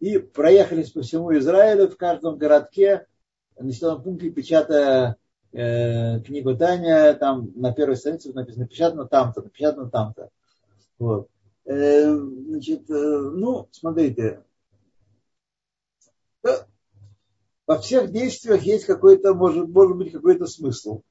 [0.00, 3.06] и проехались по всему Израилю, в каждом городке
[3.58, 5.16] населенном пункте, печатая
[5.52, 10.30] э, книгу Таня, там на первой странице написано напечатано там-то, напечатано там-то.
[10.98, 11.28] Вот.
[11.64, 14.42] Э, значит, э, ну, смотрите,
[16.44, 16.48] э,
[17.66, 21.02] во всех действиях есть какой-то, может, может быть, какой-то смысл.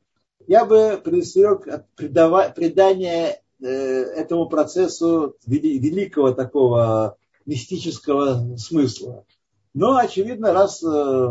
[0.48, 9.26] Я бы предостерег от придания э, этому процессу великого такого мистического смысла.
[9.74, 11.30] Но, очевидно, раз э,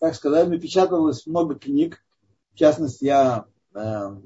[0.00, 2.02] так сказать, напечаталось много книг.
[2.54, 3.44] В частности, я,
[3.74, 4.16] э,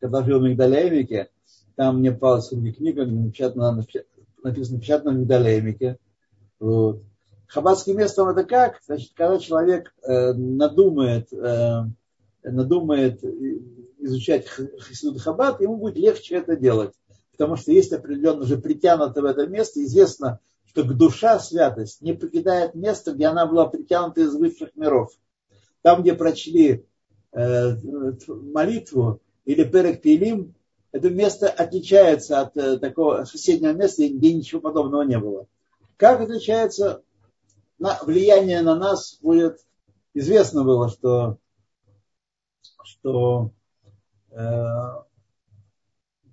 [0.00, 1.30] когда жил в Мигдалеймике,
[1.76, 3.72] там мне попалась книга, напечатана,
[4.42, 5.98] написано напечатано в Мигдалеймике.
[6.58, 7.02] Вот.
[7.46, 8.80] Хаббатским местом это как?
[8.84, 11.84] Значит, когда человек э, надумает, э,
[12.42, 13.22] надумает
[13.98, 16.92] изучать Хасидут Хаббат, ему будет легче это делать.
[17.32, 22.74] Потому что есть определенно уже притянуто в это место, известно, что душа святость не покидает
[22.74, 25.12] место, где она была притянута из высших миров.
[25.82, 26.84] Там, где прочли
[27.32, 27.76] э,
[28.28, 30.54] молитву или перек пилим,
[30.92, 35.46] это место отличается от э, такого соседнего места, где ничего подобного не было.
[35.96, 37.02] Как отличается
[37.78, 39.58] на, влияние на нас будет
[40.14, 41.38] известно было, что,
[42.84, 43.50] что
[44.30, 44.36] э,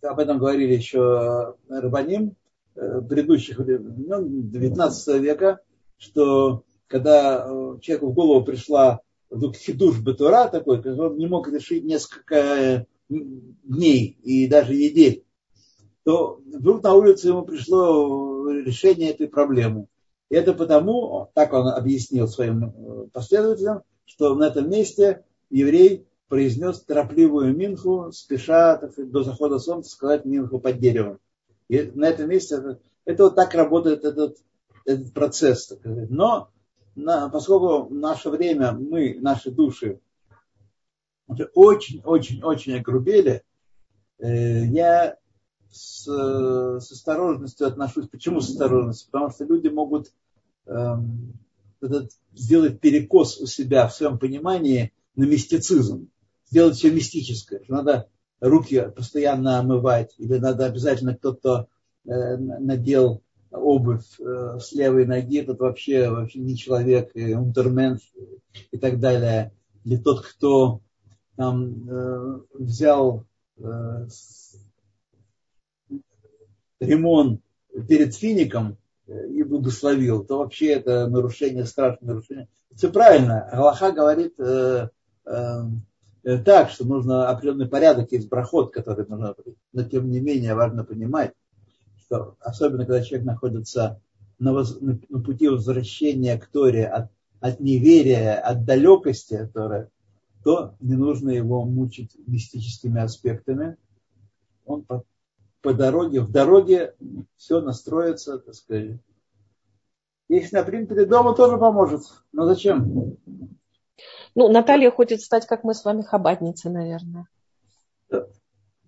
[0.01, 2.35] об этом говорили еще Рабаним,
[2.81, 5.59] Э, предыдущих времен, 19 века,
[5.97, 11.83] что когда э, человеку в голову пришла вдруг хидуш бетура такой, он не мог решить
[11.83, 15.25] несколько э, дней и даже недель,
[16.03, 19.87] то вдруг на улице ему пришло решение этой проблемы.
[20.29, 27.55] И это потому, так он объяснил своим последователям, что на этом месте еврей произнес торопливую
[27.55, 31.19] минху, спеша так до захода солнца сказать минху под деревом.
[31.67, 34.37] И на этом месте это, это вот так работает этот,
[34.85, 35.67] этот процесс.
[35.67, 35.81] Так.
[35.83, 36.49] Но
[36.95, 39.99] на, поскольку в наше время мы, наши души,
[41.27, 43.43] очень-очень-очень огрубели,
[44.19, 45.17] э, я
[45.71, 48.07] с, с осторожностью отношусь.
[48.07, 49.09] Почему с осторожностью?
[49.11, 50.11] Потому что люди могут
[50.65, 51.33] эм,
[51.81, 56.09] этот, сделать перекос у себя в своем понимании на мистицизм,
[56.49, 57.61] сделать все мистическое.
[57.67, 58.07] Надо
[58.39, 61.67] руки постоянно омывать, или надо обязательно кто-то
[62.05, 63.21] э, надел
[63.51, 67.99] обувь э, с левой ноги, тот вообще, вообще не человек, и унтермен
[68.71, 69.51] и так далее.
[69.83, 70.81] Или тот, кто
[71.35, 73.25] там э, взял
[73.57, 74.07] э,
[76.79, 77.41] ремонт
[77.87, 78.77] перед фиником
[79.07, 82.47] и благословил, то вообще это нарушение, страшное нарушение.
[82.75, 83.49] Все правильно.
[83.49, 84.89] Аллаха говорит э,
[85.25, 85.61] э,
[86.37, 89.35] так, что нужно определенный порядок, есть проход, который нужно...
[89.73, 91.33] Но тем не менее важно понимать,
[91.97, 94.01] что особенно когда человек находится
[94.37, 97.09] на, воз, на, пути возвращения к Торе от,
[97.39, 99.53] от неверия, от далекости от
[100.43, 103.75] то не нужно его мучить мистическими аспектами.
[104.65, 105.03] Он по,
[105.61, 106.95] по дороге, в дороге
[107.35, 108.99] все настроится, так сказать.
[110.29, 112.03] Если на принтере дома тоже поможет.
[112.31, 113.17] Но зачем?
[114.35, 117.27] Ну, Наталья хочет стать, как мы с вами, хабатницей, наверное.
[118.09, 118.25] Ну,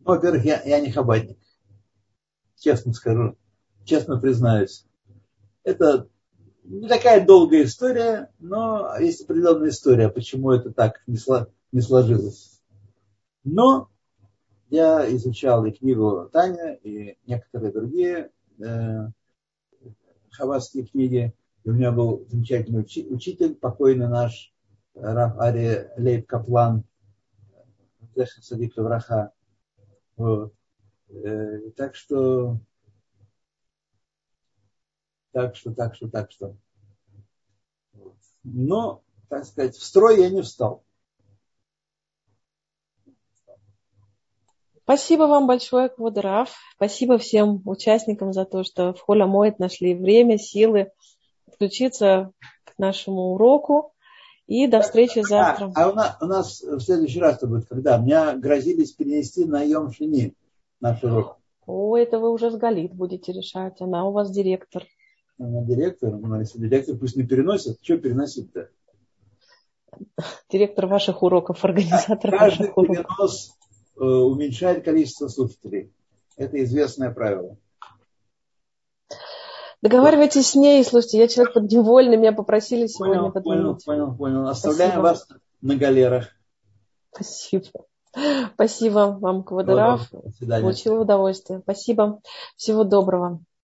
[0.02, 1.38] во-первых, я, я не хабатник
[2.62, 3.36] честно скажу,
[3.84, 4.86] честно признаюсь.
[5.64, 6.08] Это
[6.64, 11.18] не такая долгая история, но есть определенная история, почему это так не,
[11.82, 12.62] сложилось.
[13.44, 13.90] Но
[14.70, 19.08] я изучал и книгу Таня, и некоторые другие э,
[20.32, 21.34] хавасские книги.
[21.64, 24.51] И у меня был замечательный учи, учитель, покойный наш
[24.94, 26.84] Раф Ари Лейб Каплан,
[28.42, 29.32] Садик Враха.
[30.18, 30.54] Вот.
[31.10, 32.58] Э, так что,
[35.32, 36.56] так что, так что, так что.
[38.44, 40.84] Но, так сказать, в строй я не встал.
[44.84, 46.54] Спасибо вам большое, Квадраф.
[46.76, 50.92] Спасибо всем участникам за то, что в Холя Моет нашли время, силы
[51.48, 52.34] включиться
[52.66, 53.91] к нашему уроку.
[54.52, 55.72] И до встречи завтра.
[55.76, 57.98] А, а у, нас, у нас в следующий раз это будет когда?
[57.98, 60.36] Меня грозились перенести на Йом Шини
[60.82, 61.38] наш урок?
[61.66, 63.80] О, это вы уже с Галит будете решать.
[63.80, 64.84] Она у вас директор.
[65.40, 66.18] Она директор.
[66.18, 68.68] Ну, если директор пусть не переносит, что переносить-то?
[70.50, 72.98] Директор ваших уроков, организатор Каждый ваших уроков.
[72.98, 73.58] перенос
[73.96, 75.94] э, уменьшает количество слушателей.
[76.36, 77.56] Это известное правило.
[79.82, 84.48] Договаривайтесь с ней, слушайте, я человек подневольный, меня попросили сегодня понял, понял, понял, понял.
[84.48, 85.04] Оставляем Спасибо.
[85.04, 85.28] вас
[85.62, 86.28] на галерах.
[87.14, 87.66] Спасибо.
[88.54, 90.10] Спасибо вам, Квадорав.
[90.40, 91.60] Получила удовольствие.
[91.60, 92.22] Спасибо.
[92.56, 93.42] Всего доброго.